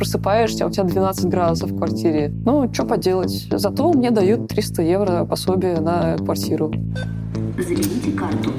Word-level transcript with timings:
просыпаешься, 0.00 0.64
а 0.64 0.68
у 0.68 0.70
тебя 0.70 0.84
12 0.84 1.26
градусов 1.26 1.70
в 1.70 1.76
квартире. 1.76 2.32
Ну, 2.44 2.72
что 2.72 2.84
поделать. 2.84 3.48
Зато 3.50 3.92
мне 3.92 4.10
дают 4.10 4.48
300 4.48 4.82
евро 4.82 5.24
пособие 5.26 5.78
на 5.80 6.16
квартиру. 6.16 6.72
Заведите 7.58 8.12
карту. 8.12 8.50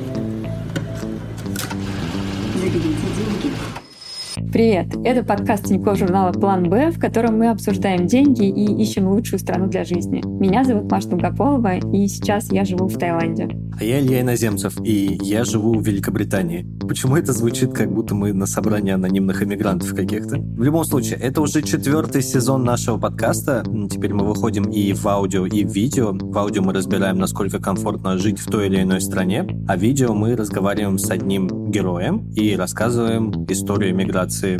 Заберите 2.56 3.08
деньги. 3.18 4.52
Привет! 4.52 4.88
Это 5.04 5.24
подкаст 5.24 5.66
Тинькофф 5.66 5.98
журнала 5.98 6.32
«План 6.32 6.70
Б», 6.70 6.92
в 6.92 7.00
котором 7.00 7.40
мы 7.40 7.50
обсуждаем 7.50 8.06
деньги 8.06 8.46
и 8.46 8.82
ищем 8.82 9.08
лучшую 9.08 9.40
страну 9.40 9.68
для 9.68 9.84
жизни. 9.84 10.22
Меня 10.26 10.64
зовут 10.64 10.92
Маша 10.92 11.08
Долгополова, 11.08 11.78
и 11.78 12.08
сейчас 12.08 12.52
я 12.52 12.66
живу 12.66 12.88
в 12.88 12.98
Таиланде. 12.98 13.50
А 13.82 13.84
я 13.84 14.00
Илья 14.00 14.22
Иноземцев, 14.22 14.80
и 14.84 15.18
я 15.24 15.44
живу 15.44 15.74
в 15.74 15.84
Великобритании. 15.84 16.68
Почему 16.88 17.16
это 17.16 17.34
звучит, 17.34 17.74
как 17.74 17.92
будто 17.92 18.14
мы 18.14 18.32
на 18.32 18.46
собрании 18.46 18.94
анонимных 18.94 19.42
иммигрантов 19.42 19.96
каких-то? 19.96 20.38
В 20.38 20.62
любом 20.62 20.84
случае, 20.84 21.18
это 21.18 21.42
уже 21.42 21.64
четвертый 21.64 22.22
сезон 22.22 22.64
нашего 22.64 23.00
подкаста. 23.00 23.64
Теперь 23.90 24.14
мы 24.14 24.24
выходим 24.24 24.66
и 24.66 24.94
в 24.94 25.08
аудио, 25.08 25.48
и 25.48 25.66
в 25.66 25.74
видео. 25.74 26.12
В 26.14 26.38
аудио 26.38 26.62
мы 26.62 26.74
разбираем, 26.74 27.18
насколько 27.18 27.58
комфортно 27.58 28.20
жить 28.20 28.38
в 28.38 28.52
той 28.52 28.68
или 28.68 28.84
иной 28.84 29.02
стране, 29.02 29.48
а 29.68 29.76
в 29.76 29.80
видео 29.80 30.14
мы 30.14 30.36
разговариваем 30.36 31.00
с 31.00 31.10
одним 31.10 31.72
героем 31.72 32.30
и 32.36 32.56
рассказываем 32.56 33.48
историю 33.50 33.96
миграции 33.96 34.60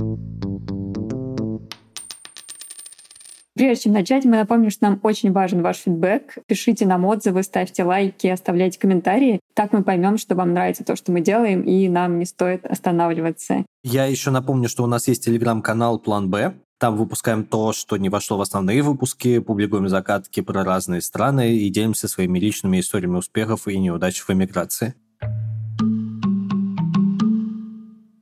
Прежде 3.62 3.84
чем 3.84 3.94
начать, 3.94 4.26
мы 4.26 4.38
напомним, 4.38 4.72
что 4.72 4.86
нам 4.86 5.00
очень 5.04 5.32
важен 5.32 5.62
ваш 5.62 5.78
фидбэк. 5.78 6.40
Пишите 6.48 6.88
нам 6.88 7.06
отзывы, 7.06 7.44
ставьте 7.44 7.84
лайки, 7.84 8.26
оставляйте 8.26 8.80
комментарии. 8.80 9.40
Так 9.54 9.72
мы 9.72 9.84
поймем, 9.84 10.18
что 10.18 10.34
вам 10.34 10.54
нравится 10.54 10.84
то, 10.84 10.96
что 10.96 11.12
мы 11.12 11.22
делаем, 11.22 11.62
и 11.62 11.88
нам 11.88 12.18
не 12.18 12.26
стоит 12.26 12.66
останавливаться. 12.66 13.64
Я 13.84 14.06
еще 14.06 14.32
напомню, 14.32 14.68
что 14.68 14.84
у 14.84 14.88
нас 14.88 15.08
есть 15.08 15.26
телеграм-канал 15.26 16.00
«План 16.00 16.32
Б». 16.32 16.56
Там 16.80 16.98
выпускаем 16.98 17.46
то, 17.46 17.72
что 17.72 17.98
не 17.98 18.10
вошло 18.10 18.40
в 18.40 18.42
основные 18.42 18.82
выпуски, 18.82 19.38
публикуем 19.38 19.88
закатки 19.90 20.42
про 20.42 20.64
разные 20.64 21.02
страны 21.02 21.56
и 21.56 21.70
делимся 21.70 22.08
своими 22.08 22.40
личными 22.40 22.80
историями 22.80 23.18
успехов 23.18 23.68
и 23.68 23.78
неудач 23.78 24.22
в 24.22 24.30
эмиграции. 24.32 24.96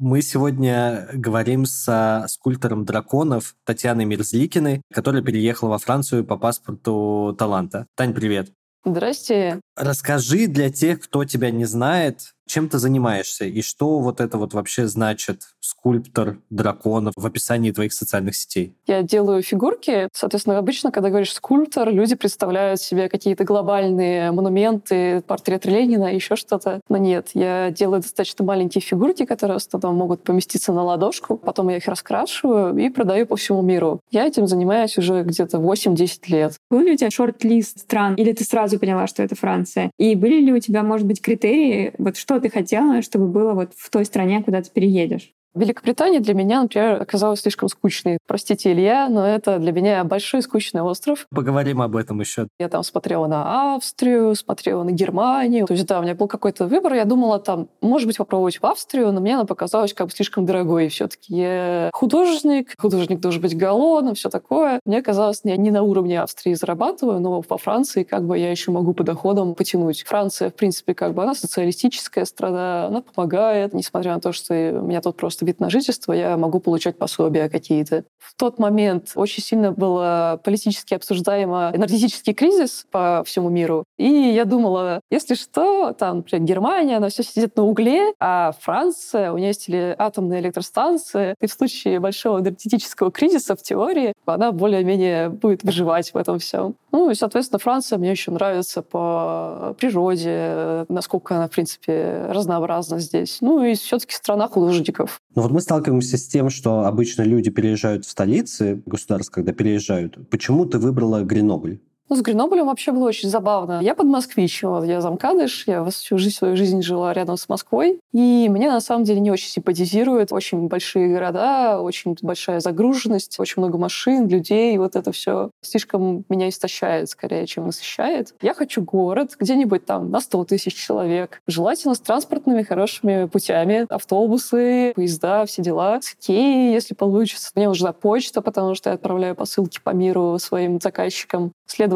Мы 0.10 0.24
сегодня 0.24 1.08
говорим 1.14 1.68
со 1.68 2.26
скульптором 2.28 2.84
драконов 2.84 3.56
Татьяной 3.64 4.06
Мерзликиной, 4.06 4.82
которая 4.92 5.22
переехала 5.22 5.70
во 5.70 5.78
Францию 5.78 6.26
по 6.26 6.36
паспорту 6.36 7.36
таланта. 7.38 7.86
Тань, 7.96 8.16
привет. 8.16 8.50
Здрасте. 8.84 9.62
Расскажи 9.76 10.48
для 10.48 10.72
тех, 10.72 11.02
кто 11.02 11.26
тебя 11.26 11.52
не 11.52 11.66
знает, 11.66 12.34
чем 12.50 12.68
ты 12.68 12.80
занимаешься 12.80 13.46
и 13.46 13.62
что 13.62 14.00
вот 14.00 14.20
это 14.20 14.40
вот 14.40 14.54
вообще 14.54 14.88
значит 14.88 15.44
скульптор 15.60 16.40
драконов 16.50 17.14
в 17.16 17.26
описании 17.26 17.72
твоих 17.72 17.94
социальных 17.94 18.36
сетей? 18.36 18.74
Я 18.88 19.04
делаю 19.04 19.44
фигурки. 19.44 20.10
Соответственно, 20.14 20.58
обычно, 20.58 20.92
когда 20.92 21.10
говоришь 21.10 21.34
скульптор, 21.34 21.90
люди 21.92 22.16
представляют 22.16 22.82
себе 22.82 23.08
какие-то 23.08 23.44
глобальные 23.44 24.32
монументы, 24.32 25.22
портрет 25.28 25.66
Ленина, 25.66 26.14
еще 26.14 26.36
что-то. 26.36 26.82
Но 26.90 26.98
нет, 26.98 27.30
я 27.36 27.70
делаю 27.70 28.02
достаточно 28.02 28.44
маленькие 28.44 28.82
фигурки, 28.82 29.26
которые 29.26 29.60
в 29.60 29.62
основном 29.62 30.00
могут 30.00 30.24
поместиться 30.24 30.74
на 30.74 30.84
ладошку. 30.84 31.38
Потом 31.38 31.70
я 31.70 31.78
их 31.78 31.88
раскрашиваю 31.88 32.76
и 32.78 32.90
продаю 32.90 33.28
по 33.28 33.36
всему 33.36 33.62
миру. 33.62 34.02
Я 34.10 34.26
этим 34.26 34.48
занимаюсь 34.48 34.98
уже 34.98 35.22
где-то 35.22 35.58
8-10 35.58 36.20
лет. 36.28 36.56
Был 36.72 36.80
ли 36.80 36.94
у 36.94 36.98
тебя 36.98 37.12
шорт-лист 37.12 37.82
стран? 37.82 38.16
Или 38.16 38.32
ты 38.32 38.44
сразу 38.44 38.80
поняла, 38.80 39.06
что 39.06 39.22
это 39.22 39.36
Франция? 39.36 39.92
И 40.00 40.16
были 40.16 40.42
ли 40.42 40.52
у 40.52 40.60
тебя, 40.60 40.82
может 40.82 41.06
быть, 41.06 41.22
критерии? 41.22 41.94
Вот 42.00 42.18
что 42.18 42.39
ты 42.40 42.50
хотела, 42.50 43.02
чтобы 43.02 43.28
было 43.28 43.54
вот 43.54 43.74
в 43.76 43.90
той 43.90 44.06
стране, 44.06 44.44
куда 44.44 44.62
ты 44.62 44.72
переедешь? 44.72 45.34
Великобритания 45.56 46.20
для 46.20 46.34
меня, 46.34 46.62
например, 46.62 47.02
оказалась 47.02 47.42
слишком 47.42 47.70
скучной. 47.70 48.20
Простите, 48.28 48.72
Илья, 48.72 49.10
но 49.10 49.28
это 49.28 49.58
для 49.58 49.72
меня 49.72 50.04
большой 50.04 50.42
скучный 50.42 50.82
остров. 50.82 51.26
Поговорим 51.32 51.82
об 51.82 51.96
этом 51.96 52.20
еще. 52.20 52.48
Я 52.60 52.70
там 52.70 52.84
смотрела 52.84 53.28
на 53.28 53.76
Австрию, 53.76 54.36
смотрела 54.36 54.84
на 54.84 54.92
Германию. 54.92 55.66
То 55.66 55.74
есть, 55.74 55.86
да, 55.88 56.00
у 56.00 56.04
меня 56.04 56.16
был 56.16 56.28
какой-то 56.28 56.68
выбор. 56.68 56.94
Я 56.94 57.06
думала 57.06 57.40
там, 57.40 57.70
может 57.82 58.08
быть, 58.08 58.18
попробовать 58.18 58.62
в 58.62 58.66
Австрию, 58.66 59.12
но 59.12 59.22
мне 59.22 59.36
она 59.36 59.46
показалась 59.46 59.94
как 59.94 60.08
бы 60.08 60.14
слишком 60.14 60.46
дорогой. 60.46 60.90
все 60.90 61.08
таки 61.08 61.36
я 61.36 61.90
художник, 61.94 62.74
художник 62.80 63.20
должен 63.20 63.42
быть 63.42 63.58
голодным, 63.58 64.16
все 64.16 64.30
такое. 64.30 64.80
Мне 64.86 65.02
казалось, 65.02 65.42
я 65.44 65.58
не 65.58 65.72
на 65.72 65.82
уровне 65.82 66.22
Австрии 66.22 66.54
зарабатываю, 66.54 67.20
но 67.20 67.42
по 67.42 67.58
Франции 67.58 68.04
как 68.04 68.26
бы 68.26 68.38
я 68.38 68.52
еще 68.52 68.72
могу 68.72 68.94
по 68.94 69.04
доходам 69.04 69.56
потянуть. 69.56 70.04
Франция, 70.04 70.50
в 70.50 70.54
принципе, 70.54 70.94
как 70.94 71.14
бы 71.14 71.24
она 71.24 71.34
социалистическая 71.34 72.26
страна, 72.26 72.88
она 72.88 73.02
помогает, 73.02 73.74
несмотря 73.74 74.14
на 74.14 74.22
то, 74.22 74.32
что 74.32 74.54
у 74.54 74.86
меня 74.86 75.02
тут 75.02 75.18
просто 75.18 75.39
просто 75.40 75.46
вид 75.46 75.60
на 75.60 75.70
жительство, 75.70 76.14
я 76.14 76.38
могу 76.38 76.60
получать 76.60 76.98
пособия 76.98 77.50
какие-то. 77.50 78.04
В 78.18 78.36
тот 78.36 78.60
момент 78.60 79.12
очень 79.16 79.42
сильно 79.42 79.72
было 79.72 80.40
политически 80.44 80.94
обсуждаемо 80.94 81.72
энергетический 81.74 82.34
кризис 82.34 82.86
по 82.92 83.24
всему 83.26 83.50
миру. 83.50 83.86
И 83.98 84.08
я 84.08 84.46
думала, 84.46 85.02
если 85.12 85.36
что, 85.36 85.94
там, 85.94 86.18
например, 86.18 86.46
Германия, 86.46 86.98
она 86.98 87.10
все 87.10 87.24
сидит 87.24 87.56
на 87.56 87.64
угле, 87.64 88.14
а 88.20 88.54
Франция, 88.60 89.32
у 89.32 89.38
нее 89.38 89.48
есть 89.48 89.70
атомные 89.70 90.42
электростанции, 90.42 91.36
и 91.42 91.48
в 91.48 91.52
случае 91.52 92.00
большого 92.00 92.40
энергетического 92.40 93.12
кризиса 93.12 93.56
в 93.56 93.62
теории 93.62 94.14
она 94.26 94.52
более-менее 94.52 95.30
будет 95.30 95.64
выживать 95.64 96.14
в 96.14 96.18
этом 96.18 96.40
всем. 96.40 96.76
Ну 96.92 97.10
и, 97.10 97.16
соответственно, 97.16 97.60
Франция 97.60 98.00
мне 98.00 98.12
еще 98.12 98.32
нравится 98.32 98.82
по 98.82 99.76
природе, 99.80 100.86
насколько 100.90 101.36
она, 101.36 101.48
в 101.48 101.52
принципе, 101.52 102.26
разнообразна 102.30 103.00
здесь. 103.00 103.38
Ну 103.42 103.64
и 103.64 103.76
все-таки 103.76 104.14
страна 104.14 104.48
художников. 104.48 105.22
Но 105.36 105.44
вот 105.44 105.52
мы 105.52 105.62
сталкиваемся 105.62 106.18
с 106.18 106.28
тем, 106.28 106.50
что 106.50 106.86
обычно 106.86 107.22
люди 107.22 107.52
переезжают 107.52 108.06
в 108.06 108.10
столицы 108.10 108.82
государств, 108.86 109.32
когда 109.32 109.54
переезжают. 109.54 110.30
Почему 110.30 110.66
ты 110.66 110.80
выбрала 110.80 111.24
Гренобль? 111.24 111.80
Ну, 112.10 112.16
с 112.16 112.22
Греноблем 112.22 112.66
вообще 112.66 112.92
было 112.92 113.08
очень 113.08 113.30
забавно. 113.30 113.82
Я 113.84 113.94
под 113.94 114.08
москвич, 114.08 114.64
вот, 114.64 114.84
я 114.86 115.00
замкадыш, 115.00 115.68
я 115.68 115.86
всю 115.86 116.18
жизнь, 116.18 116.36
свою 116.36 116.58
жизнь 116.58 116.82
жила 116.82 117.14
рядом 117.14 117.38
с 117.38 117.48
Москвой, 117.48 118.00
и 118.12 118.48
мне 118.50 118.72
на 118.72 118.80
самом 118.80 119.04
деле 119.04 119.20
не 119.20 119.30
очень 119.30 119.50
симпатизируют 119.50 120.32
очень 120.32 120.68
большие 120.68 121.14
города, 121.14 121.80
очень 121.80 122.16
большая 122.24 122.62
загруженность, 122.62 123.40
очень 123.40 123.62
много 123.62 123.78
машин, 123.78 124.28
людей, 124.28 124.76
вот 124.80 124.96
это 124.96 125.12
все 125.12 125.52
слишком 125.62 126.26
меня 126.30 126.50
истощает 126.50 127.10
скорее, 127.10 127.46
чем 127.46 127.68
насыщает. 127.68 128.34
Я 128.42 128.56
хочу 128.56 128.82
город, 128.82 129.36
где-нибудь 129.40 129.86
там 129.86 130.10
на 130.10 130.20
100 130.20 130.46
тысяч 130.46 130.74
человек, 130.74 131.44
желательно 131.46 131.94
с 131.94 132.00
транспортными 132.00 132.64
хорошими 132.64 133.26
путями, 133.26 133.86
автобусы, 133.88 134.94
поезда, 134.96 135.46
все 135.46 135.62
дела, 135.62 136.02
с 136.02 136.16
Икеей, 136.16 136.74
если 136.74 136.96
получится. 136.96 137.52
Мне 137.54 137.68
нужна 137.68 137.94
почта, 137.94 138.42
потому 138.42 138.74
что 138.74 138.90
я 138.90 138.96
отправляю 138.96 139.36
посылки 139.36 139.80
по 139.84 139.92
миру 139.92 140.40
своим 140.40 140.82
заказчикам. 140.82 141.52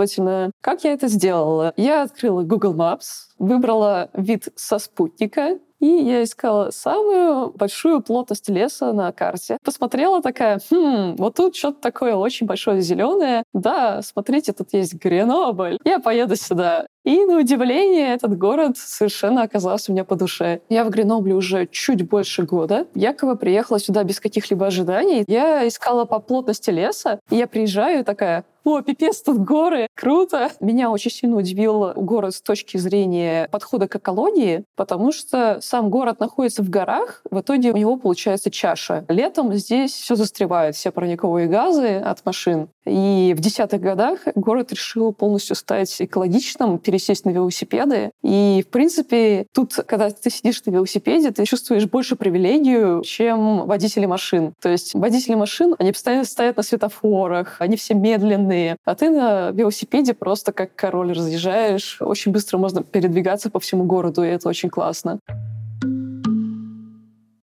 Следовательно, 0.06 0.52
как 0.62 0.84
я 0.84 0.94
это 0.94 1.08
сделала? 1.08 1.74
Я 1.78 2.04
открыла 2.04 2.44
Google 2.44 2.76
Maps, 2.76 3.30
выбрала 3.40 4.10
вид 4.14 4.50
со 4.56 4.80
спутника, 4.80 5.60
и 5.80 5.86
я 5.86 6.24
искала 6.24 6.70
самую 6.72 7.52
большую 7.52 8.02
плотность 8.02 8.48
леса 8.48 8.94
на 8.94 9.12
карте. 9.12 9.58
Посмотрела 9.66 10.22
такая, 10.22 10.62
хм, 10.72 11.16
вот 11.18 11.36
тут 11.36 11.56
что-то 11.56 11.82
такое 11.82 12.16
очень 12.16 12.48
большое 12.48 12.80
зеленое. 12.82 13.44
Да, 13.54 14.02
смотрите, 14.02 14.54
тут 14.54 14.70
есть 14.74 14.94
Гренобль. 14.94 15.78
Я 15.84 16.00
поеду 16.00 16.38
сюда. 16.38 16.88
И, 17.04 17.26
на 17.26 17.38
удивление, 17.38 18.14
этот 18.14 18.38
город 18.38 18.78
совершенно 18.78 19.44
оказался 19.44 19.92
у 19.92 19.94
меня 19.94 20.06
по 20.06 20.16
душе. 20.16 20.62
Я 20.70 20.86
в 20.86 20.90
Гренобле 20.90 21.34
уже 21.34 21.68
чуть 21.68 22.08
больше 22.08 22.44
года. 22.44 22.88
Якобы 22.96 23.36
приехала 23.36 23.78
сюда 23.78 24.06
без 24.06 24.22
каких-либо 24.22 24.68
ожиданий. 24.68 25.26
Я 25.28 25.68
искала 25.68 26.06
по 26.06 26.20
плотности 26.20 26.70
леса, 26.70 27.20
и 27.30 27.36
я 27.36 27.46
приезжаю 27.46 28.06
такая, 28.06 28.46
о, 28.64 28.82
пипец, 28.82 29.22
тут 29.22 29.40
горы, 29.40 29.88
круто. 29.94 30.52
Меня 30.62 30.90
очень 30.90 31.12
сильно 31.12 31.36
удивил 31.36 31.94
город 31.96 32.34
с 32.36 32.42
точки 32.42 32.78
зрения 32.78 33.48
подхода 33.52 33.88
к 33.88 33.96
экологии, 33.98 34.64
потому 34.76 35.12
что 35.12 35.60
сам 35.62 35.90
город 35.90 36.20
находится 36.20 36.64
в 36.64 36.70
горах, 36.70 37.22
в 37.30 37.40
итоге 37.40 37.72
у 37.72 37.78
него 37.78 37.98
получается 37.98 38.50
чаша. 38.50 39.06
Летом 39.10 39.54
здесь 39.54 39.92
все 39.92 40.16
застревает, 40.16 40.76
все 40.76 40.92
парниковые 40.92 41.48
газы 41.48 41.98
от 41.98 42.26
машин. 42.26 42.70
И 42.86 43.34
в 43.38 43.42
десятых 43.42 43.82
годах 43.82 44.20
город 44.36 44.72
решил 44.72 45.14
полностью 45.14 45.56
стать 45.56 46.02
экологичным, 46.02 46.80
пересесть 46.80 47.26
на 47.26 47.30
велосипеды. 47.30 48.12
И, 48.24 48.64
в 48.68 48.72
принципе, 48.72 49.46
тут, 49.54 49.74
когда 49.74 50.10
ты 50.10 50.30
сидишь 50.30 50.64
на 50.66 50.72
велосипеде, 50.72 51.32
ты 51.32 51.46
чувствуешь 51.46 51.86
больше 51.86 52.16
привилегию, 52.16 53.02
чем 53.04 53.66
водители 53.68 54.06
машин. 54.06 54.54
То 54.62 54.70
есть 54.70 54.94
водители 54.94 55.36
машин, 55.36 55.76
они 55.80 55.92
постоянно 55.92 56.26
стоят 56.26 56.58
на 56.58 56.64
светофорах, 56.64 57.58
они 57.60 57.78
все 57.78 57.94
медленные, 57.94 58.53
а 58.86 58.96
ты 58.96 59.10
на 59.10 59.52
велосипеде 59.52 60.14
просто 60.14 60.52
как 60.52 60.76
король 60.76 61.14
разъезжаешь. 61.14 61.98
Очень 62.02 62.32
быстро 62.32 62.58
можно 62.58 62.84
передвигаться 62.84 63.50
по 63.50 63.60
всему 63.60 63.86
городу, 63.86 64.24
и 64.24 64.28
это 64.28 64.50
очень 64.50 64.70
классно. 64.70 65.20